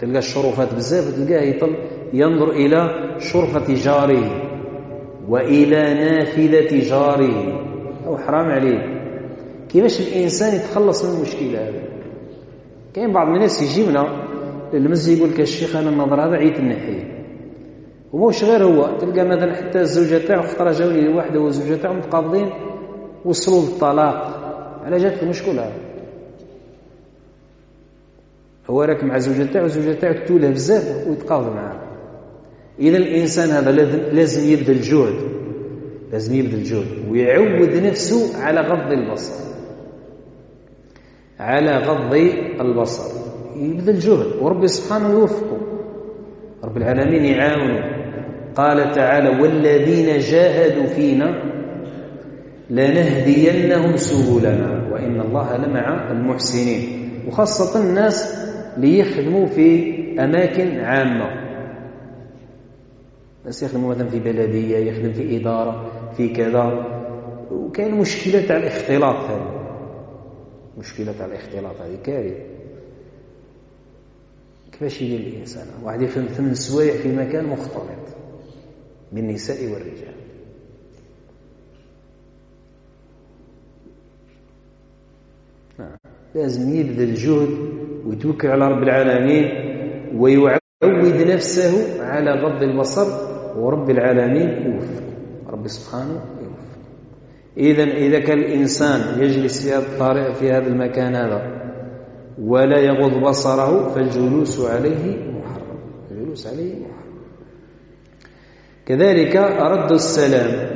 تلقى 0.00 0.18
الشرفات 0.18 0.74
بزاف 0.74 1.14
تلقاه 1.16 1.42
يطل 1.42 1.74
ينظر 2.12 2.50
إلى 2.50 2.90
شرفة 3.18 3.74
جاره 3.74 4.30
وإلى 5.28 5.94
نافذة 5.94 6.88
جاره 6.88 7.62
أو 8.06 8.18
حرام 8.18 8.46
عليه 8.46 9.00
كيفاش 9.68 10.00
الإنسان 10.00 10.56
يتخلص 10.56 11.04
من 11.04 11.16
المشكلة 11.16 11.68
هذه 11.68 11.82
كاين 12.94 13.12
بعض 13.12 13.26
الناس 13.28 13.62
يجيبنا 13.62 14.08
للمسجد 14.72 15.18
يقول 15.18 15.30
لك 15.30 15.40
الشيخ 15.40 15.76
أنا 15.76 15.90
النظر 15.90 16.14
هذا 16.24 16.36
عيت 16.36 16.60
نحيه 16.60 17.24
وموش 18.12 18.44
غير 18.44 18.64
هو 18.64 18.96
تلقى 18.98 19.24
مثلا 19.24 19.54
حتى 19.54 19.80
الزوجة 19.80 20.22
تاعو 20.26 20.42
خطرة 20.42 20.72
جاوني 20.72 21.08
واحدة 21.08 21.40
والزوجة 21.40 21.78
تاعو 21.82 21.94
متقابضين 21.94 22.50
وصلوا 23.24 23.60
للطلاق 23.74 24.36
على 24.84 24.96
جات 24.96 25.22
المشكلة 25.22 25.62
هذا 25.62 25.89
هو 28.70 28.82
راك 28.82 29.04
مع 29.04 29.16
الزوجه 29.16 29.52
تاعو 29.52 29.66
الزوجه 29.66 29.92
تاعو 29.94 30.14
تولى 30.26 30.50
بزاف 30.50 31.08
ويتقاضى 31.08 31.50
معاه 31.54 31.76
اذا 32.80 32.96
الانسان 32.96 33.48
هذا 33.48 33.72
لازم 34.12 34.52
يبذل 34.52 34.80
جهد 34.80 35.14
لازم 36.12 36.34
يبذل 36.34 36.62
جهد 36.62 37.10
ويعود 37.10 37.68
نفسه 37.76 38.42
على 38.42 38.60
غض 38.60 38.92
البصر 38.92 39.44
على 41.40 41.76
غض 41.78 42.14
البصر 42.60 43.20
يبذل 43.56 43.98
جهد 43.98 44.26
وربي 44.42 44.68
سبحانه 44.68 45.10
يوفقه 45.12 45.58
رب 46.64 46.76
العالمين 46.76 47.24
يعاونه 47.24 48.00
قال 48.56 48.92
تعالى 48.92 49.42
والذين 49.42 50.18
جاهدوا 50.18 50.86
فينا 50.86 51.42
لنهدينهم 52.70 53.96
سبلنا 53.96 54.88
وإن 54.92 55.20
الله 55.20 55.56
لمع 55.56 56.10
المحسنين 56.10 56.88
وخاصة 57.28 57.80
الناس 57.84 58.49
ليخدموا 58.76 59.46
في 59.46 60.00
أماكن 60.24 60.78
عامة 60.80 61.50
بس 63.46 63.62
يخدموا 63.62 63.90
مثلا 63.94 64.08
في 64.08 64.20
بلدية 64.20 64.76
يخدم 64.78 65.12
في 65.12 65.36
إدارة 65.36 65.92
في 66.16 66.28
كذا 66.28 66.64
وكاين 67.50 67.94
مشكلة 67.94 68.46
تاع 68.46 68.56
الاختلاط 68.56 69.30
هذه 69.30 69.60
مشكلة 70.78 71.12
تاع 71.12 71.26
الاختلاط 71.26 71.80
هذه 71.80 71.96
كارثة 72.04 72.44
كيفاش 74.72 75.02
يدير 75.02 75.20
الإنسان 75.20 75.66
واحد 75.84 76.02
يخدم 76.02 76.26
ثمان 76.26 76.54
سوايع 76.54 76.92
في 76.96 77.08
مكان 77.16 77.44
مختلط 77.46 78.16
بالنساء 79.12 79.64
والرجال 79.64 80.14
نعم. 85.78 85.96
لازم 86.34 86.74
يبذل 86.76 87.14
جهد 87.14 87.79
ويتوكل 88.06 88.48
على 88.48 88.68
رب 88.68 88.82
العالمين 88.82 89.50
ويعود 90.16 91.20
نفسه 91.30 92.04
على 92.04 92.30
غض 92.30 92.62
البصر 92.62 93.06
ورب 93.58 93.90
العالمين 93.90 94.48
يوفق 94.66 95.02
رب 95.50 95.68
سبحانه 95.68 96.20
يوفق 96.40 96.78
إذا 97.58 97.82
إذا 97.82 98.18
كان 98.18 98.38
الإنسان 98.38 99.22
يجلس 99.22 99.62
في 99.66 99.72
هذا 99.74 99.78
الطريق 99.78 100.34
في 100.34 100.50
هذا 100.52 100.66
المكان 100.66 101.14
هذا 101.14 101.60
ولا 102.42 102.78
يغض 102.78 103.20
بصره 103.28 103.88
فالجلوس 103.88 104.66
عليه 104.70 105.16
محرم 105.34 105.78
الجلوس 106.10 106.46
عليه 106.46 106.72
محرم 106.72 107.00
كذلك 108.86 109.36
رد 109.60 109.92
السلام 109.92 110.70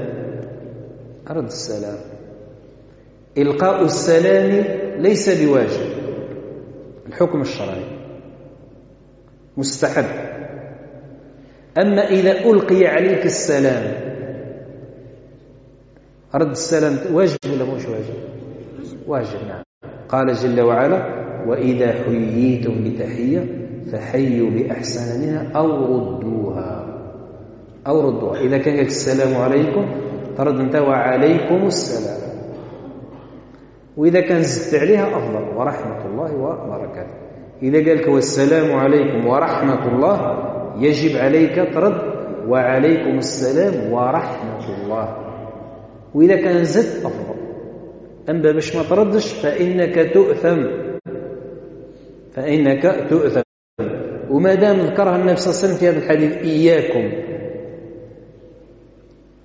رد 1.30 1.44
السلام 1.46 1.98
إلقاء 3.38 3.84
السلام 3.84 4.64
ليس 5.02 5.42
بواجب 5.44 5.93
الحكم 7.14 7.40
الشرعي 7.40 7.84
مستحب 9.56 10.04
أما 11.78 12.06
إذا 12.08 12.32
ألقي 12.44 12.86
عليك 12.86 13.26
السلام 13.26 13.92
رد 16.34 16.50
السلام 16.50 17.14
واجب 17.14 17.36
ولا 17.46 17.64
مش 17.64 17.86
واجب 17.86 18.14
واجب 19.06 19.46
نعم 19.48 19.62
قال 20.08 20.34
جل 20.34 20.60
وعلا 20.62 21.24
وإذا 21.48 21.92
حييتم 21.92 22.84
بتحية 22.84 23.68
فحيوا 23.92 24.50
بأحسن 24.50 25.20
منها 25.22 25.52
أو 25.56 25.66
ردوها 25.70 27.00
أو 27.86 28.08
ردوها 28.08 28.40
إذا 28.40 28.58
كان 28.58 28.78
السلام 28.78 29.42
عليكم 29.42 29.94
فرد 30.38 30.60
أنت 30.60 30.76
وعليكم 30.76 31.66
السلام 31.66 32.23
وإذا 33.96 34.20
كان 34.20 34.42
زدت 34.42 34.80
عليها 34.80 35.16
أفضل 35.18 35.56
ورحمة 35.56 36.06
الله 36.06 36.34
وبركاته 36.36 37.10
إذا 37.62 37.78
قال 37.88 37.98
لك 37.98 38.06
والسلام 38.08 38.76
عليكم 38.76 39.26
ورحمة 39.26 39.94
الله 39.94 40.38
يجب 40.80 41.16
عليك 41.16 41.74
ترد 41.74 42.14
وعليكم 42.48 43.18
السلام 43.18 43.92
ورحمة 43.92 44.64
الله 44.82 45.16
وإذا 46.14 46.36
كان 46.36 46.64
زدت 46.64 47.04
أفضل 47.06 47.34
أما 48.30 48.52
باش 48.52 48.76
ما 48.76 48.82
تردش 48.82 49.32
فإنك 49.32 50.12
تؤثم 50.14 50.62
فإنك 52.34 53.06
تؤثم 53.10 53.40
وما 54.30 54.54
دام 54.54 54.76
ذكرها 54.80 55.16
النبي 55.16 55.36
صلى 55.36 55.50
الله 55.50 55.60
عليه 55.60 55.74
وسلم 55.74 55.74
في 55.74 55.88
هذا 55.88 55.98
الحديث 55.98 56.36
إياكم 56.36 57.12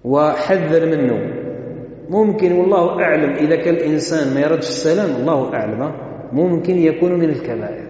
وحذر 0.03 0.85
منه 0.85 1.38
ممكن 2.09 2.51
والله 2.51 2.95
أعلم 3.03 3.29
إذا 3.33 3.55
كان 3.55 3.73
الإنسان 3.75 4.33
ما 4.33 4.39
يردش 4.39 4.67
السلام 4.69 5.21
الله 5.21 5.53
أعلم 5.53 5.91
ممكن 6.33 6.77
يكون 6.77 7.11
من 7.13 7.29
الكبائر 7.29 7.85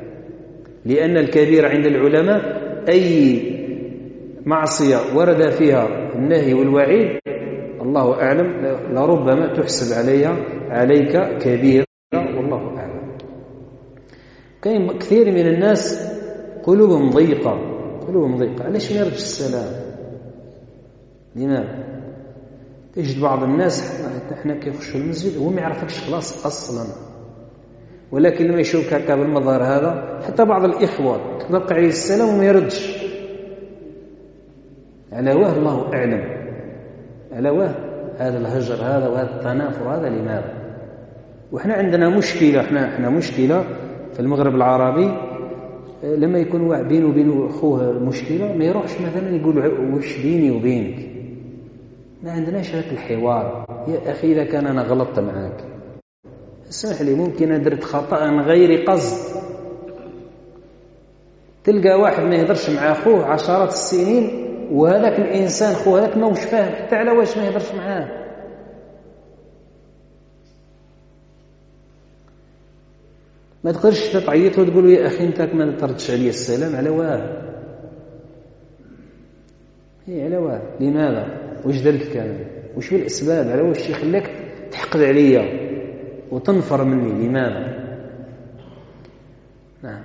لأن 0.85 1.17
الكبير 1.17 1.65
عند 1.67 1.85
العلماء 1.85 2.41
أي 2.89 3.39
معصية 4.45 4.97
ورد 5.15 5.49
فيها 5.49 5.87
النهي 6.15 6.53
والوعيد 6.53 7.19
الله 7.81 8.15
أعلم 8.21 8.65
لربما 8.95 9.53
تحسب 9.53 9.97
عليها 9.99 10.35
عليك 10.69 11.37
كبير 11.43 11.85
والله 12.13 12.77
أعلم 12.79 13.15
كاين 14.61 14.87
كثير 14.97 15.25
من 15.31 15.47
الناس 15.47 16.07
قلوبهم 16.63 17.09
ضيقة 17.09 17.59
قلوبهم 18.07 18.35
ضيقة 18.37 18.63
علاش 18.63 18.91
ما 18.91 18.97
يردش 18.99 19.13
السلام 19.17 19.89
لماذا 21.35 21.88
يجد 22.99 23.21
بعض 23.21 23.43
الناس 23.43 24.01
احنا 24.39 24.55
كيخشوا 24.55 24.99
المسجد 24.99 25.37
هو 25.41 25.49
ما 25.49 25.61
يعرفكش 25.61 25.99
خلاص 25.99 26.45
اصلا 26.45 26.95
ولكن 28.11 28.45
لما 28.45 28.59
يشوفك 28.59 28.93
هكا 28.93 29.15
بالمظهر 29.15 29.63
هذا 29.63 30.19
حتى 30.27 30.45
بعض 30.45 30.63
الاخوه 30.63 31.21
تلقى 31.49 31.75
عليه 31.75 31.87
السلام 31.87 32.27
وما 32.35 32.45
يردش 32.45 32.97
على 35.13 35.33
واه 35.33 35.57
الله 35.57 35.93
اعلم 35.93 36.23
على 37.33 37.49
واه 37.49 37.75
هذا 38.17 38.37
الهجر 38.37 38.75
هذا 38.75 39.07
وهذا 39.07 39.35
التنافر 39.35 39.89
هذا 39.89 40.09
لماذا 40.09 40.53
وحنا 41.51 41.73
عندنا 41.73 42.09
مشكله 42.17 42.61
احنا 42.61 42.95
احنا 42.95 43.09
مشكله 43.09 43.63
في 44.13 44.19
المغرب 44.19 44.55
العربي 44.55 45.11
لما 46.03 46.39
يكون 46.39 46.61
واحد 46.61 46.87
بينه 46.87 47.07
وبين 47.07 47.45
اخوه 47.47 47.91
مشكله 47.99 48.53
ما 48.57 48.65
يروحش 48.65 48.91
مثلا 49.01 49.35
يقول 49.35 49.57
وش 49.95 50.17
بيني 50.21 50.51
وبينك 50.51 51.08
ما 52.23 52.31
عندناش 52.31 52.75
هذاك 52.75 52.91
الحوار 52.91 53.65
يا 53.87 54.11
أخي 54.11 54.31
إذا 54.31 54.43
كان 54.43 54.67
أنا 54.67 54.81
غلطت 54.81 55.19
معاك 55.19 55.63
اسمح 56.69 57.01
لي 57.01 57.13
ممكن 57.13 57.61
درت 57.63 57.83
خطأ 57.83 58.25
من 58.29 58.39
غير 58.39 58.85
قصد 58.89 59.39
تلقى 61.63 61.99
واحد 61.99 62.23
ما 62.23 62.35
يهدرش 62.35 62.69
مع 62.69 62.91
أخوه 62.91 63.25
عشرات 63.25 63.69
السنين 63.69 64.45
وهذاك 64.71 65.19
الإنسان 65.19 65.75
خوه 65.75 65.99
هذاك 65.99 66.17
ما 66.17 66.25
وش 66.27 66.39
فاهم 66.39 66.75
حتى 66.75 66.95
على 66.95 67.11
واش 67.11 67.37
ما 67.37 67.45
يهدرش 67.47 67.71
معاه 67.71 68.09
ما 73.63 73.71
تقدرش 73.71 74.13
تعيط 74.13 74.57
له 74.57 74.71
تقول 74.71 74.89
يا 74.89 75.07
أخي 75.07 75.27
أنت 75.27 75.41
ما 75.41 75.71
تردش 75.71 76.11
عليا 76.11 76.29
السلام 76.29 76.75
على 76.75 76.89
واه 76.89 77.45
هي 80.07 80.13
إيه، 80.13 80.23
على 80.23 80.37
واه 80.37 80.61
لماذا 80.79 81.48
واش 81.65 81.77
درت 81.81 82.03
كان 82.13 82.37
واش 82.75 82.85
وشو 82.85 82.95
الاسباب 82.95 83.47
على 83.47 83.61
واش 83.61 83.77
شي 83.79 83.93
خلاك 83.93 84.29
تحقد 84.71 85.01
عليا 85.01 85.69
وتنفر 86.31 86.83
مني 86.83 87.27
لماذا 87.27 87.79
نعم 89.83 90.01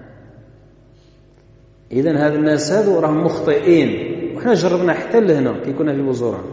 اذا 1.92 2.10
هذا 2.26 2.34
الناس 2.34 2.72
هذو 2.72 2.98
راهم 3.00 3.24
مخطئين 3.24 4.14
وحنا 4.36 4.54
جربنا 4.54 4.92
حتى 4.92 5.20
لهنا 5.20 5.60
كي 5.64 5.72
كنا 5.72 5.94
في 5.94 6.02
بوزوران 6.02 6.44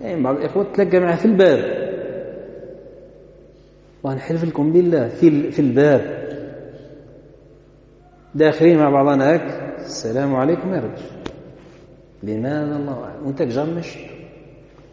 كاين 0.00 0.10
يعني 0.10 0.22
بعض 0.22 0.36
الاخوه 0.36 0.66
تلقى 0.74 1.00
معاه 1.00 1.16
في 1.16 1.24
الباب 1.24 1.86
ونحلف 4.02 4.44
لكم 4.44 4.72
بالله 4.72 5.08
في 5.08 5.50
في 5.50 5.58
الباب 5.58 6.26
داخلين 8.34 8.78
مع 8.78 8.90
بعضنا 8.90 9.34
هك 9.36 9.76
السلام 9.78 10.34
عليكم 10.34 10.74
يا 10.74 10.80
رجل 10.80 11.32
لماذا 12.22 12.76
الله 12.76 13.04
اعلم 13.04 13.26
وانت 13.26 13.42
جا 13.42 13.64
مشيت 13.64 14.15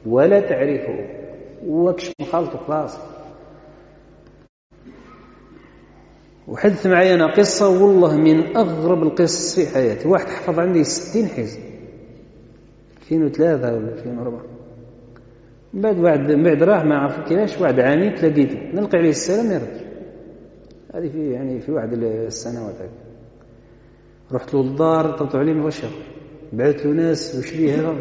ولا 0.06 0.39
تعرفه 0.39 1.06
وكش 1.68 2.12
مخالط 2.22 2.51
خلاص 2.68 2.97
وحدث 6.47 6.88
معي 6.88 7.14
أنا 7.14 7.34
قصة 7.34 7.84
والله 7.86 8.18
من 8.18 8.58
أغرب 8.58 9.04
القصص 9.04 9.60
في 9.60 9.74
حياتي 9.76 10.08
واحد 10.08 10.26
حفظ 10.28 10.60
عندي 10.60 10.84
ستين 10.84 11.28
حزب 11.28 11.60
2003 13.01 13.74
ولا 13.74 13.89
2004 13.89 14.41
من 15.74 15.82
بعد 15.82 15.99
واحد 15.99 16.20
من 16.20 16.43
بعد 16.43 16.64
راه 16.64 16.84
ما 16.84 16.97
عرف 16.97 17.20
كيفاش 17.20 17.58
واحد 17.62 17.80
عامين 17.80 18.16
تلاقيته 18.16 18.60
نلقي 18.74 18.97
عليه 18.97 19.10
السلام 19.10 19.45
ما 19.45 19.54
يردش 19.54 19.84
هذه 20.93 21.10
في 21.12 21.32
يعني 21.32 21.60
في 21.60 21.72
واحد 21.72 21.93
السنوات 22.04 22.76
هذه 22.76 22.89
رحت 24.32 24.54
له 24.54 24.64
للدار 24.64 25.12
طلبت 25.18 25.36
عليه 25.36 25.54
ما 25.54 25.70
بعثت 26.54 26.86
له 26.86 26.91
ناس 26.91 27.36
وش 27.36 27.51
بيه 27.58 27.76
هذا 27.76 27.95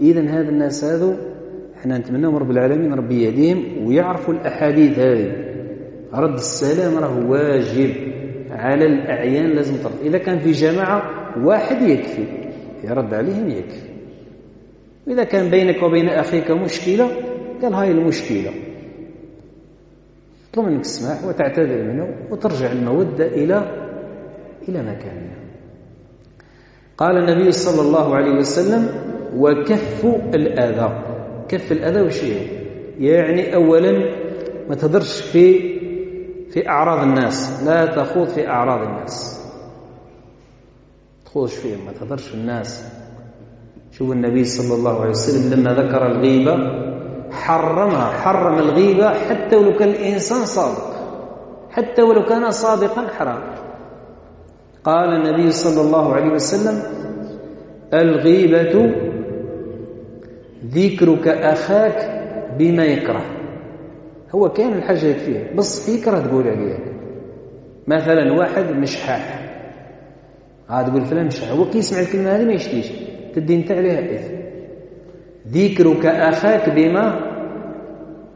إذا 0.00 0.20
هذا 0.40 0.48
الناس 0.48 0.84
هذو 0.84 1.14
احنا 1.80 1.98
نتمناهم 1.98 2.36
رب 2.36 2.50
العالمين 2.50 2.94
ربي 2.94 3.22
يهديهم 3.22 3.86
ويعرفوا 3.86 4.34
الأحاديث 4.34 4.98
هذه 4.98 5.32
رد 6.14 6.34
السلام 6.34 6.98
راه 7.04 7.26
واجب 7.28 7.90
على 8.50 8.86
الأعيان 8.86 9.46
لازم 9.50 9.76
ترد 9.76 9.92
إذا 10.02 10.18
كان 10.18 10.38
في 10.38 10.52
جماعة 10.52 11.02
واحد 11.46 11.82
يكفي 11.82 12.24
يرد 12.84 13.14
عليهم 13.14 13.48
يكفي 13.50 13.92
وإذا 15.06 15.24
كان 15.24 15.50
بينك 15.50 15.82
وبين 15.82 16.08
أخيك 16.08 16.50
مشكلة 16.50 17.08
قال 17.62 17.74
هاي 17.74 17.90
المشكلة 17.90 18.50
اطلب 20.52 20.64
منك 20.68 20.80
السماح 20.80 21.24
وتعتذر 21.24 21.82
منه 21.84 22.14
وترجع 22.30 22.72
المودة 22.72 23.26
إلى 23.26 23.70
إلى 24.68 24.78
مكانها 24.82 25.42
قال 26.96 27.16
النبي 27.16 27.52
صلى 27.52 27.82
الله 27.86 28.14
عليه 28.14 28.30
وسلم 28.32 28.88
وكف 29.36 30.04
الأذى 30.34 30.92
كف 31.48 31.72
الأذى 31.72 32.00
وش 32.00 32.22
يعني 32.98 33.54
أولا 33.54 33.92
ما 34.68 34.74
تهدرش 34.74 35.20
في 35.22 35.72
في 36.50 36.68
أعراض 36.68 37.02
الناس 37.02 37.62
لا 37.62 37.86
تخوض 37.86 38.28
في 38.28 38.48
أعراض 38.48 38.88
الناس 38.88 39.42
تخوضش 41.24 41.54
فيهم 41.56 41.86
ما 41.86 41.92
تهدرش 41.92 42.28
في 42.28 42.34
الناس 42.34 42.84
شوف 43.92 44.12
النبي 44.12 44.44
صلى 44.44 44.74
الله 44.76 45.00
عليه 45.00 45.10
وسلم 45.10 45.54
لما 45.60 45.72
ذكر 45.74 46.06
الغيبة 46.06 46.56
حرمها 47.32 48.10
حرم 48.12 48.58
الغيبة 48.58 49.10
حتى 49.10 49.56
ولو 49.56 49.72
كان 49.78 49.88
الإنسان 49.88 50.46
صادق 50.46 50.92
حتى 51.70 52.02
ولو 52.02 52.24
كان 52.24 52.50
صادقا 52.50 53.06
حرام 53.18 53.42
قال 54.84 55.08
النبي 55.08 55.52
صلى 55.52 55.86
الله 55.86 56.14
عليه 56.14 56.30
وسلم 56.32 56.82
الغيبة 57.94 58.92
ذكرك 60.66 61.28
أخاك 61.28 62.22
بما 62.58 62.84
يكره 62.84 63.24
هو 64.34 64.48
كان 64.48 64.72
الحاجة 64.72 65.12
فيه 65.12 65.52
بس 65.56 65.88
يكره 65.88 66.18
تقول 66.18 66.48
عليه 66.48 66.78
مثلا 67.86 68.32
واحد 68.32 68.64
مشحاح 68.70 69.38
عاد 70.68 70.86
تقول 70.86 71.04
فلان 71.04 71.26
مشحاح 71.26 71.50
هو 71.50 71.70
كي 71.70 71.78
يسمع 71.78 72.00
الكلمة 72.00 72.36
هذه 72.36 72.44
ما 72.44 72.52
يشتيش 72.52 72.88
تدي 73.34 73.54
انت 73.56 73.72
عليها 73.72 74.00
إذن 74.00 74.38
ذكرك 75.48 76.06
أخاك 76.06 76.68
بما 76.70 77.32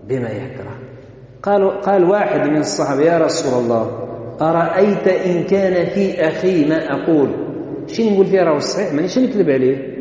بما 0.09 0.29
يكره 0.31 0.77
قال 1.43 1.81
قال 1.81 2.05
واحد 2.05 2.49
من 2.49 2.57
الصحابة 2.59 3.03
يا 3.03 3.19
رسول 3.19 3.63
الله 3.65 4.07
أرأيت 4.41 5.09
إن 5.09 5.43
كان 5.45 5.87
في 5.87 6.29
أخي 6.29 6.69
ما 6.69 6.77
أقول 6.85 7.31
شنو 7.87 8.11
نقول 8.11 8.27
فيه 8.27 8.43
راه 8.43 8.59
صحيح 8.59 8.93
مانيش 8.93 9.19
نكذب 9.19 9.51
عليه 9.51 9.96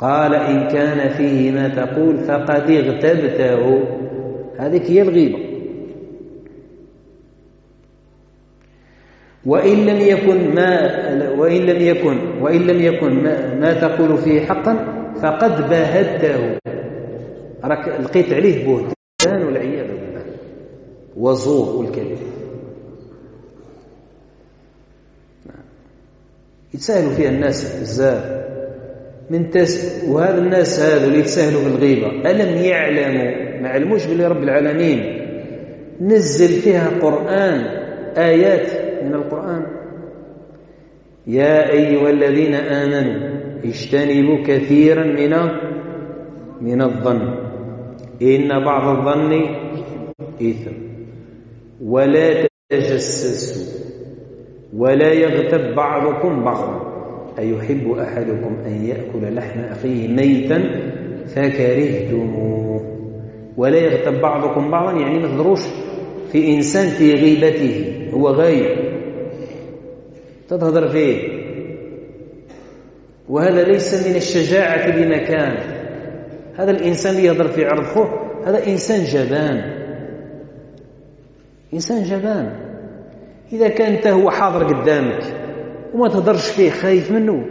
قال 0.00 0.34
إن 0.34 0.68
كان 0.68 1.08
فيه 1.08 1.50
ما 1.50 1.68
تقول 1.68 2.18
فقد 2.18 2.70
اغتبته 2.70 3.82
هذه 4.58 4.90
هي 4.92 5.02
الغيبة 5.02 5.44
وإن 9.46 9.76
لم 9.86 10.00
يكن 10.00 10.54
ما 10.54 10.90
وإن 11.38 11.62
لم 11.66 11.82
يكن 11.82 12.42
وإن 12.42 12.62
لم 12.66 12.80
يكن 12.82 13.22
ما, 13.22 13.54
ما 13.54 13.72
تقول 13.72 14.18
فيه 14.18 14.40
حقا 14.40 14.96
فقد 15.22 15.68
باهته 15.70 16.58
راك 17.64 17.88
لقيت 18.00 18.32
عليه 18.32 18.66
بهتان 18.66 19.44
والعياذ 19.46 19.86
بالله 19.86 20.22
وزور 21.16 21.76
والكذب 21.76 22.18
نعم. 25.46 25.56
يتساهلوا 26.74 27.10
فيها 27.12 27.28
الناس 27.30 27.80
بزاف 27.80 28.39
من 29.30 29.50
تس 29.50 30.04
وهذا 30.08 30.38
الناس 30.38 30.80
هذا 30.80 31.06
اللي 31.06 31.18
يتساهلوا 31.18 31.62
بالغيبة 31.64 32.30
ألم 32.30 32.64
يعلموا 32.64 33.60
ما 33.62 33.68
علموش 33.68 34.06
بلي 34.06 34.26
رب 34.26 34.42
العالمين 34.42 35.00
نزل 36.00 36.48
فيها 36.60 36.88
قرآن 37.02 37.60
آيات 38.18 38.66
من 39.04 39.14
القرآن 39.14 39.66
يا 41.26 41.70
أيها 41.72 42.10
الذين 42.10 42.54
آمنوا 42.54 43.30
اجتنبوا 43.64 44.38
كثيرا 44.46 45.04
من 45.04 45.48
من 46.60 46.82
الظن 46.82 47.34
إن 48.22 48.48
بعض 48.64 48.96
الظن 48.98 49.32
إثم 50.42 50.72
ولا 51.82 52.46
تجسسوا 52.70 53.80
ولا 54.76 55.12
يغتب 55.12 55.74
بعضكم 55.74 56.44
بعضا 56.44 56.89
أيحب 57.38 57.90
أحدكم 57.92 58.56
أن 58.66 58.84
يأكل 58.86 59.34
لحم 59.34 59.60
أخيه 59.60 60.08
ميتا 60.08 60.64
فكرهتموه 61.26 62.84
ولا 63.56 63.76
يغتب 63.78 64.20
بعضكم 64.20 64.70
بعضا 64.70 65.00
يعني 65.00 65.18
ما 65.18 65.28
تضروش 65.28 65.60
في 66.32 66.54
إنسان 66.54 66.88
في 66.88 67.14
غيبته 67.14 68.06
هو 68.14 68.28
غايب 68.28 68.90
تظهر 70.48 70.88
فيه 70.88 71.40
وهذا 73.28 73.62
ليس 73.64 74.06
من 74.06 74.16
الشجاعة 74.16 74.90
بمكان 74.96 75.56
هذا 76.58 76.70
الإنسان 76.70 77.14
اللي 77.16 77.26
يهضر 77.26 77.48
في 77.48 77.64
عرض 77.64 77.84
خوه 77.86 78.30
هذا 78.46 78.66
إنسان 78.66 79.04
جبان 79.04 79.80
إنسان 81.74 82.02
جبان 82.02 82.52
إذا 83.52 83.68
كان 83.68 83.92
أنت 83.92 84.06
هو 84.06 84.30
حاضر 84.30 84.74
قدامك 84.80 85.39
وما 85.94 86.08
تهضرش 86.08 86.48
فيه 86.48 86.70
خايف 86.70 87.10
منه 87.10 87.44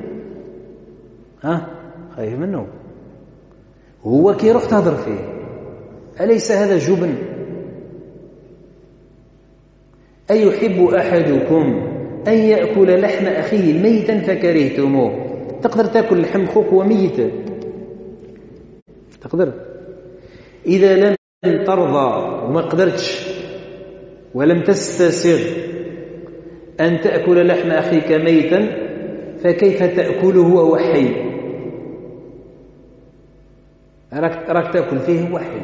ها 1.42 1.68
خايف 2.16 2.40
منه 2.40 2.68
هو 4.04 4.34
كي 4.36 4.48
يروح 4.48 4.66
تهضر 4.66 4.96
فيه 4.98 5.34
أليس 6.24 6.52
هذا 6.52 6.78
جبن 6.78 7.16
أيحب 10.32 10.84
أحدكم 10.86 11.86
أن 12.28 12.34
يأكل 12.38 13.02
لحم 13.02 13.26
أخيه 13.26 13.82
ميتا 13.84 14.20
فكرهتموه 14.20 15.26
تقدر 15.62 15.86
تاكل 15.86 16.22
لحم 16.22 16.46
خوك 16.46 16.74
وميت 16.74 17.22
تقدر 19.22 19.52
إذا 20.66 20.96
لم 20.96 21.16
ترضى 21.44 22.28
وما 22.46 22.62
قدرتش 22.62 23.28
ولم 24.36 24.64
تستسر 24.64 25.40
أن 26.80 27.02
تأكل 27.02 27.48
لحم 27.48 27.72
أخيك 27.72 28.12
ميتا 28.12 28.68
فكيف 29.44 29.84
تأكله 29.84 30.42
وهو 30.42 30.78
حي 30.78 31.10
راك, 34.14 34.50
راك 34.50 34.74
تأكل 34.74 35.00
فيه 35.00 35.32
وحي 35.34 35.62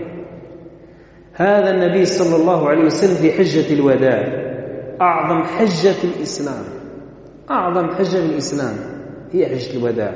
هذا 1.34 1.70
النبي 1.72 2.06
صلى 2.06 2.36
الله 2.42 2.70
عليه 2.70 2.84
وسلم 2.86 3.16
في 3.16 3.32
حجة 3.32 3.74
الوداع 3.74 4.46
أعظم 5.02 5.44
حجة 5.44 5.90
في 5.92 6.06
الإسلام 6.06 6.64
أعظم 7.52 7.90
حجة 7.90 8.18
في 8.20 8.26
الإسلام 8.26 8.74
هي 9.32 9.46
حجة 9.46 9.78
الوداع 9.80 10.14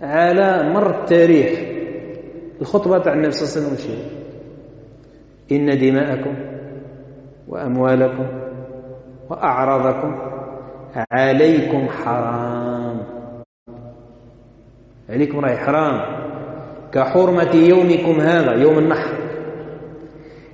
على 0.00 0.70
مر 0.74 1.00
التاريخ 1.02 1.58
الخطبة 2.60 2.98
تاع 2.98 3.12
النبي 3.12 3.30
صلى 3.30 3.62
الله 3.62 3.76
عليه 3.76 3.82
وسلم 3.84 4.10
إن 5.52 5.78
دماءكم 5.78 6.34
وأموالكم 7.48 8.41
وأعرضكم 9.32 10.16
عليكم 11.12 11.88
حرام 11.88 12.98
عليكم 15.10 15.38
راهي 15.38 15.56
حرام 15.56 16.00
كحرمة 16.92 17.54
يومكم 17.54 18.20
هذا 18.20 18.52
يوم 18.62 18.78
النحر 18.78 19.14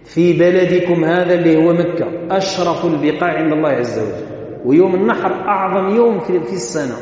في 0.05 0.39
بلدكم 0.39 1.05
هذا 1.05 1.35
اللي 1.35 1.57
هو 1.65 1.73
مكة 1.73 2.07
أشرف 2.37 2.85
البقاع 2.85 3.35
عند 3.37 3.53
الله 3.53 3.69
عز 3.69 3.99
وجل 3.99 4.29
ويوم 4.65 4.95
النحر 4.95 5.33
أعظم 5.33 5.97
يوم 5.97 6.19
في 6.21 6.37
السنة 6.53 6.97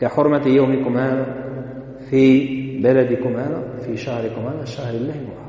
كحرمة 0.00 0.46
يومكم 0.48 0.98
هذا 0.98 1.26
في 2.10 2.46
بلدكم 2.82 3.36
هذا 3.36 3.62
في 3.86 3.96
شهركم 3.96 4.40
هذا 4.46 4.64
شهر 4.64 4.94
الله 4.94 5.14
المحرم 5.14 5.46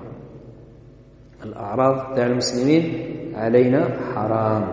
الأعراض 1.45 2.15
تاع 2.15 2.25
المسلمين 2.25 2.83
علينا 3.37 3.89
حرام 4.15 4.63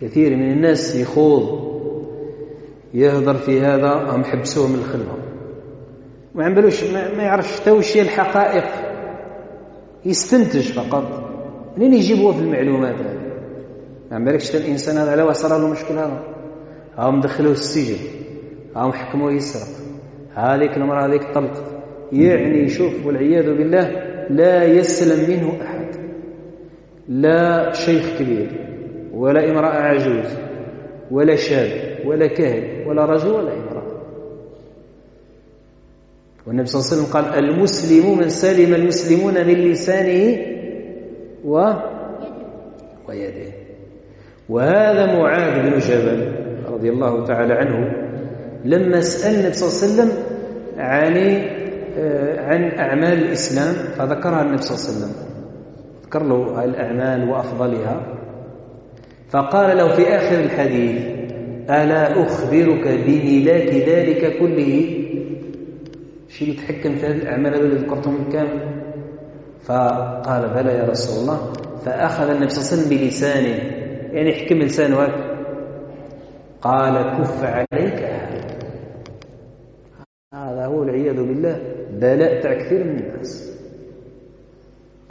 كثير 0.00 0.36
من 0.36 0.50
الناس 0.52 0.96
يخوض 0.96 1.68
يهضر 2.94 3.34
في 3.34 3.60
هذا 3.60 4.14
ام 4.14 4.24
حبسوه 4.24 4.68
من 4.68 4.74
الخلوه 4.74 5.18
ما 6.34 6.44
عملوش 6.44 6.84
ما 6.84 7.22
يعرفش 7.22 7.60
حتى 7.60 7.70
واش 7.70 7.96
هي 7.96 8.02
الحقائق 8.02 8.64
يستنتج 10.04 10.72
فقط 10.72 11.28
منين 11.76 11.94
يجيبوه 11.94 12.32
في 12.32 12.40
المعلومات 12.40 12.94
هذه 12.94 13.18
ما 14.10 14.16
عملكش 14.16 14.48
حتى 14.48 14.58
الانسان 14.58 14.96
هذا 14.96 15.10
على 15.10 15.22
واش 15.22 15.44
له 15.46 15.68
مشكل 15.68 15.94
هذا 15.94 16.20
هاهم 16.96 17.20
دخلوه 17.20 17.52
السجن 17.52 17.96
هاهم 18.76 18.92
حكموه 18.92 19.32
يسرق 19.32 19.84
هذيك 20.34 20.76
المراه 20.76 21.06
هذيك 21.06 21.24
طلقت 21.34 21.62
يعني 22.12 22.68
شوف 22.68 23.06
والعياذ 23.06 23.56
بالله 23.56 23.90
لا 24.30 24.64
يسلم 24.64 25.30
منه 25.30 25.62
احد 25.64 25.77
لا 27.08 27.72
شيخ 27.72 28.18
كبير 28.18 28.50
ولا 29.14 29.50
امرأة 29.50 29.72
عجوز 29.74 30.26
ولا 31.10 31.36
شاب 31.36 31.70
ولا 32.06 32.26
كهل 32.26 32.86
ولا 32.88 33.04
رجل 33.04 33.30
ولا 33.32 33.52
امرأة 33.52 33.82
والنبي 36.46 36.66
صلى 36.66 36.80
الله 36.80 37.06
عليه 37.06 37.08
وسلم 37.08 37.14
قال 37.14 37.44
المسلم 37.44 38.18
من 38.18 38.28
سلم 38.28 38.74
المسلمون 38.74 39.34
من 39.34 39.54
لسانه 39.54 40.38
و 41.44 41.70
ويده 43.08 43.52
وهذا 44.48 45.18
معاذ 45.18 45.70
بن 45.70 45.78
جبل 45.78 46.32
رضي 46.66 46.90
الله 46.90 47.24
تعالى 47.26 47.54
عنه 47.54 47.92
لما 48.64 49.00
سأل 49.00 49.34
النبي 49.34 49.52
صلى 49.52 49.68
الله 49.68 50.02
عليه 50.02 50.10
وسلم 50.12 50.24
عن 50.78 51.48
آه، 51.98 52.40
عن 52.40 52.78
أعمال 52.78 53.12
الإسلام 53.26 53.74
فذكرها 53.74 54.42
النبي 54.42 54.62
صلى 54.62 54.76
الله 54.76 54.98
عليه 54.98 54.98
وسلم 55.14 55.27
ذكر 56.08 56.22
له 56.22 56.64
الأعمال 56.64 57.28
وأفضلها 57.30 58.00
فقال 59.30 59.76
له 59.76 59.88
في 59.94 60.02
آخر 60.16 60.40
الحديث 60.40 61.02
ألا 61.70 62.22
أخبرك 62.24 62.88
بملاك 63.06 63.74
ذلك 63.88 64.38
كله 64.38 65.04
شيء 66.28 66.48
يتحكم 66.48 66.94
في 66.96 67.06
هذه 67.06 67.14
الأعمال 67.16 67.54
التي 67.54 67.84
ذكرتهم 67.86 68.28
كامل 68.32 68.80
فقال 69.62 70.48
بلى 70.54 70.72
يا 70.72 70.84
رسول 70.88 71.20
الله 71.22 71.52
فأخذ 71.84 72.30
النبي 72.30 72.48
صلى 72.48 72.58
الله 72.62 72.86
عليه 72.86 72.86
وسلم 72.86 72.98
بلسانه 72.98 73.82
يعني 74.12 74.34
حكم 74.34 74.58
لسانه 74.58 75.08
قال 76.62 77.02
كف 77.18 77.44
عليك 77.44 78.06
هذا 80.34 80.66
هو 80.66 80.80
والعياذ 80.80 81.16
بالله 81.16 81.58
بلاء 81.92 82.40
تاع 82.42 82.54
كثير 82.54 82.84
من 82.84 82.98
الناس 82.98 83.47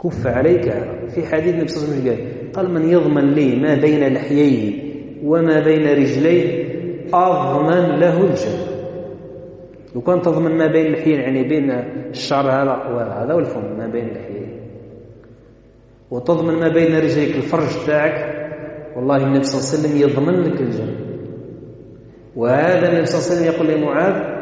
كف 0.02 0.26
عليك 0.26 0.62
في 1.08 1.26
حديث 1.26 1.54
النبي 1.54 1.68
صلى 1.68 1.84
الله 1.84 2.10
عليه 2.10 2.22
وسلم 2.22 2.26
قال 2.52 2.70
من 2.74 2.88
يضمن 2.88 3.32
لي 3.32 3.56
ما 3.60 3.74
بين 3.74 4.14
لحييه 4.14 4.72
وما 5.24 5.60
بين 5.60 5.86
رجليه 5.88 6.68
أضمن 7.14 7.98
له 7.98 8.20
الجنة 8.20 8.68
لو 9.94 10.00
كان 10.00 10.22
تضمن 10.22 10.50
ما 10.56 10.66
بين 10.66 10.86
اللحيين 10.86 11.20
يعني 11.20 11.42
بين 11.48 11.70
الشعر 12.10 12.46
هذا 12.50 12.70
وهذا 12.94 13.34
والفم 13.34 13.78
ما 13.78 13.86
بين 13.86 14.08
اللحيين 14.08 14.60
وتضمن 16.10 16.54
ما 16.54 16.68
بين 16.68 16.96
رجليك 16.98 17.36
الفرج 17.36 17.86
تاعك 17.86 18.38
والله 18.96 19.16
النبي 19.16 19.42
صلى 19.42 19.58
الله 19.58 19.90
عليه 20.02 20.08
وسلم 20.08 20.10
يضمن 20.10 20.42
لك 20.52 20.60
الجنة 20.60 20.96
وهذا 22.36 22.88
النبي 22.92 23.06
صلى 23.06 23.18
الله 23.20 23.48
عليه 23.58 23.58
وسلم 23.60 23.66
يقول 23.66 23.80
لمعاذ 23.82 24.38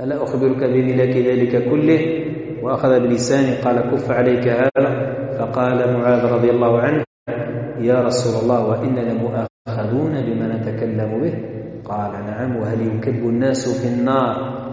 ألا 0.00 0.22
أخبرك 0.22 0.56
بملاك 0.56 1.16
ذلك 1.16 1.68
كله 1.70 2.25
وأخذ 2.66 2.88
بلسانه 3.00 3.62
قال 3.64 3.80
كف 3.90 4.10
عليك 4.10 4.48
هذا 4.48 5.14
فقال 5.38 5.92
معاذ 5.92 6.22
رضي 6.32 6.50
الله 6.50 6.80
عنه 6.80 7.04
يا 7.80 8.02
رسول 8.02 8.42
الله 8.42 8.66
وإننا 8.68 9.14
مؤاخذون 9.14 10.10
بما 10.26 10.56
نتكلم 10.56 11.20
به 11.20 11.32
قال 11.84 12.12
نعم 12.12 12.56
وهل 12.56 12.80
يكب 12.86 13.14
الناس 13.24 13.80
في 13.82 13.88
النار 14.00 14.66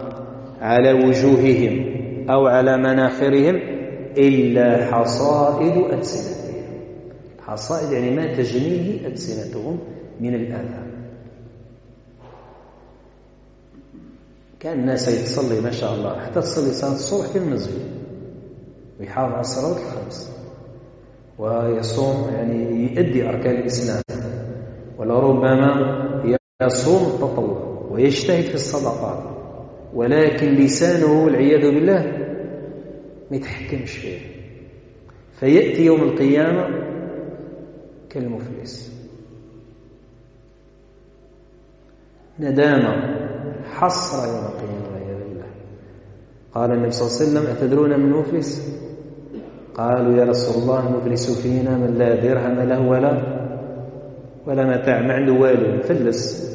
على 0.60 0.92
وجوههم 0.92 1.94
أو 2.30 2.46
على 2.46 2.76
مناخرهم 2.76 3.54
إلا 4.18 4.86
حصائد 4.86 5.76
ألسنتهم 5.98 6.54
حصائد 7.46 7.92
يعني 7.92 8.16
ما 8.16 8.26
تجنيه 8.26 9.06
ألسنتهم 9.06 9.78
من 10.20 10.34
الآثام 10.34 10.93
كان 14.64 14.80
الناس 14.80 15.08
يتصلي 15.08 15.60
ما 15.60 15.70
شاء 15.70 15.94
الله 15.94 16.20
حتى 16.20 16.34
تصلي 16.40 16.72
صلاة 16.72 16.92
الصبح 16.92 17.26
في 17.26 17.38
المسجد 17.38 17.80
ويحافظ 19.00 19.32
على 19.32 19.40
الصلوات 19.40 19.76
الخمس 19.76 20.32
ويصوم 21.38 22.28
يعني 22.34 22.84
يؤدي 22.84 23.28
أركان 23.28 23.54
الإسلام 23.54 24.02
ولربما 24.98 25.68
يصوم 26.62 27.06
التطوع 27.14 27.88
ويجتهد 27.90 28.42
في 28.44 28.54
الصدقات 28.54 29.24
ولكن 29.94 30.52
لسانه 30.54 31.24
والعياذ 31.24 31.60
بالله 31.60 32.02
ما 33.30 33.36
يتحكمش 33.36 33.92
فيه 33.96 34.18
فيأتي 35.40 35.84
يوم 35.84 36.02
القيامة 36.02 36.66
كالمفلس 38.10 38.92
ندامة 42.40 43.14
حصر 43.72 44.28
يوم 44.28 44.38
القيامة 44.44 44.88
والعياذ 44.92 45.28
بالله 45.28 45.44
قال 46.54 46.72
النبي 46.72 46.90
صلى 46.90 47.08
الله 47.08 47.38
عليه 47.38 47.50
وسلم 47.52 47.56
أتدرون 47.56 48.00
من 48.00 48.10
مفلس 48.10 48.78
قالوا 49.74 50.14
يا 50.16 50.24
رسول 50.24 50.62
الله 50.62 50.88
المفلس 50.88 51.40
فينا 51.42 51.76
من 51.76 51.94
لا 51.98 52.14
درهم 52.14 52.60
له 52.60 52.88
ولا 52.88 53.10
ولا 54.46 54.64
متاع 54.64 55.02
ما 55.02 55.14
عنده 55.14 55.32
والو 55.32 55.76
مفلس 55.78 56.54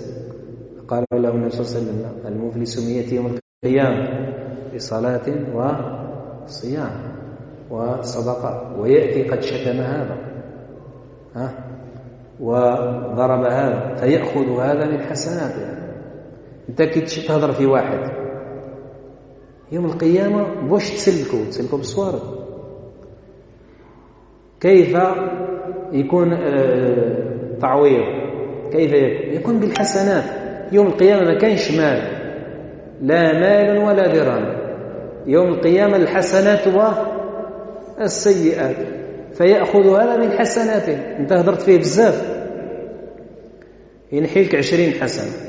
قال 0.87 1.05
له 1.13 1.29
النبي 1.29 1.49
صلى 1.49 1.79
الله 1.79 1.91
عليه 1.91 2.01
وسلم 2.01 2.05
المفلس 2.33 2.89
يأتي 2.89 3.15
يوم 3.15 3.33
القيامة 3.63 4.07
بصلاة 4.75 5.21
وصيام 6.47 6.91
وصدقة 7.69 8.75
ويأتي 8.81 9.23
قد 9.29 9.41
شتم 9.41 9.79
هذا 9.81 10.17
ها 11.35 11.51
وضرب 12.39 13.43
هذا 13.43 13.95
فيأخذ 13.95 14.47
هذا 14.59 14.85
من 14.91 14.99
حسناته 14.99 15.78
انت 16.69 16.81
كي 16.81 17.01
تهضر 17.21 17.51
في 17.53 17.65
واحد 17.65 17.99
يوم 19.71 19.85
القيامة 19.85 20.45
واش 20.73 20.89
تسلكو 20.89 21.43
تسلكو 21.49 21.77
بالصوار 21.77 22.21
كيف 24.59 24.97
يكون 25.91 26.33
آه، 26.33 27.57
تعويض 27.61 28.03
كيف 28.71 28.91
يكون 28.93 29.33
يكون 29.33 29.59
بالحسنات 29.59 30.23
يوم 30.71 30.87
القيامة 30.87 31.23
ما 31.25 31.33
كانش 31.37 31.71
مال 31.71 32.01
لا 33.01 33.33
مال 33.39 33.77
ولا 33.83 34.07
درهم 34.07 34.57
يوم 35.27 35.47
القيامة 35.47 35.97
الحسنات 35.97 36.59
والسيئات 37.99 38.75
هذا 39.41 40.17
من 40.17 40.31
حسناته 40.31 41.17
انت 41.19 41.33
هضرت 41.33 41.61
فيه 41.61 41.77
بزاف 41.77 42.39
ينحيلك 44.11 44.55
عشرين 44.55 44.91
حسنه 44.91 45.48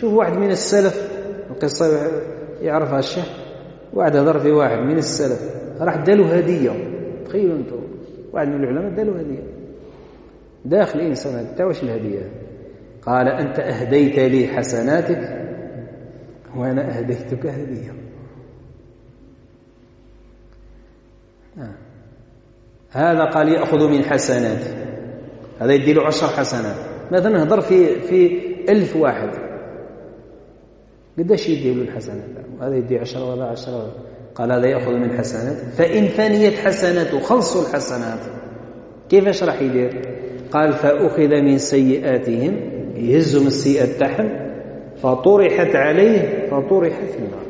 شوف 0.00 0.12
واحد 0.14 0.32
من 0.36 0.50
السلف 0.50 1.10
القصة 1.50 2.10
يعرفها 2.62 2.98
الشيخ 2.98 3.24
واحد 3.92 4.16
هضر 4.16 4.38
في 4.40 4.50
واحد 4.50 4.78
من 4.78 4.98
السلف 4.98 5.52
راح 5.80 5.96
دالو 5.96 6.24
هدية 6.24 6.70
تخيلوا 7.26 7.56
انتم 7.56 7.76
واحد 8.32 8.48
من 8.48 8.64
العلماء 8.64 8.90
دالو 8.92 9.12
هدية 9.14 9.42
داخل 10.64 10.98
الإنسان 11.00 11.34
هذا 11.46 11.52
تاع 11.56 11.66
واش 11.66 11.82
الهدية 11.82 12.30
قال 13.02 13.28
أنت 13.28 13.58
أهديت 13.58 14.18
لي 14.18 14.46
حسناتك 14.46 15.38
وأنا 16.56 16.98
أهديتك 16.98 17.46
هدية 17.46 17.94
آه. 21.58 21.74
هذا 22.90 23.24
قال 23.24 23.48
يأخذ 23.48 23.88
من 23.90 24.04
حسناتي 24.04 24.70
هذا 25.58 25.72
يدي 25.72 25.92
له 25.92 26.02
عشر 26.06 26.26
حسنات 26.26 26.76
مثلا 27.12 27.42
هضر 27.42 27.60
في 27.60 28.00
في 28.00 28.40
ألف 28.68 28.96
واحد 28.96 29.47
قداش 31.18 31.48
يدي 31.48 31.74
له 31.74 31.82
الحسنات 31.82 32.24
هذا 32.60 32.76
يدي 32.76 32.98
عشرة 32.98 33.28
وهذا 33.28 33.44
عشرة 33.44 33.94
قال 34.34 34.52
هذا 34.52 34.66
يأخذ 34.66 34.92
من 34.94 35.10
حسناته 35.18 35.70
فإن 35.70 36.06
فنيت 36.06 36.52
حسناته 36.54 37.20
خلص 37.20 37.56
الحسنات 37.56 38.18
كيفاش 39.10 39.42
راح 39.42 39.62
يدير 39.62 40.08
قال 40.50 40.72
فأخذ 40.72 41.28
من 41.28 41.58
سيئاتهم 41.58 42.54
من 42.96 43.16
السيئة 43.16 43.98
تحم 43.98 44.28
فطرحت 45.02 45.74
عليه 45.76 46.46
فطرح 46.50 46.94
في 46.96 47.18
النار 47.18 47.48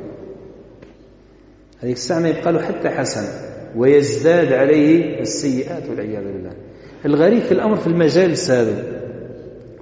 هذيك 1.83 1.97
الساعة 1.97 2.21
ما 2.21 2.29
يبقى 2.29 2.53
له 2.53 2.63
حتى 2.63 2.89
حسنة 2.91 3.29
ويزداد 3.77 4.53
عليه 4.53 5.21
السيئات 5.21 5.89
والعياذ 5.91 6.25
بالله 6.33 6.53
الغريب 7.05 7.39
في 7.41 7.53
الأمر 7.53 7.77
في 7.77 7.87
المجالس 7.87 8.51
هذا 8.51 8.75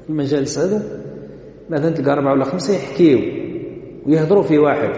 في 0.04 0.10
المجالس 0.10 0.58
هذا 0.58 0.82
مثلا 1.70 1.90
تلقى 1.90 2.12
أربعة 2.12 2.32
ولا 2.32 2.44
خمسة 2.44 2.74
يحكيوا 2.74 3.45
ويهضروا 4.08 4.42
في 4.42 4.58
واحد 4.58 4.90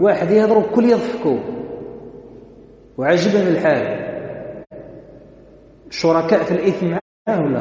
واحد 0.00 0.30
يهضروا 0.30 0.62
كل 0.74 0.84
يضحكوا 0.84 1.38
وعجبهم 2.98 3.46
الحال 3.46 4.06
شركاء 5.90 6.42
في 6.42 6.52
الإثم 6.52 6.86
معاه 6.86 7.40
ولا 7.40 7.60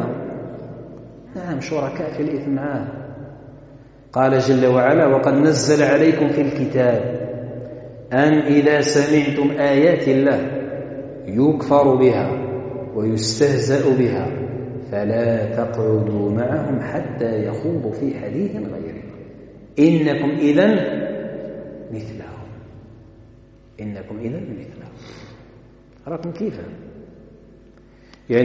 نعم 1.36 1.60
شركاء 1.62 2.12
في 2.18 2.24
الإثم 2.24 2.52
معاه 2.52 2.88
قال 4.14 4.40
جل 4.40 4.66
وعلا 4.68 5.06
وقد 5.08 5.34
نزل 5.34 5.84
عليكم 5.86 6.28
في 6.28 6.42
الكتاب 6.42 7.16
أن 8.14 8.34
إذا 8.34 8.82
سمعتم 8.82 9.52
آيات 9.62 10.08
الله 10.08 10.52
يكفر 11.28 11.96
بها 11.96 12.32
ويستهزأ 12.96 13.96
بها 14.00 14.28
فلا 14.92 15.56
تقعدوا 15.56 16.32
معهم 16.32 16.80
حتى 16.82 17.46
يخوضوا 17.48 17.92
في 17.92 18.20
حديث 18.20 18.52
غيره 18.56 18.85
إنكم 19.80 20.30
إذا 20.30 20.66
مثلهم 21.92 22.48
إنكم 23.80 24.20
إذا 24.20 24.40
مثلهم 24.40 24.94
أراكم 26.08 26.32
كيف 26.32 26.85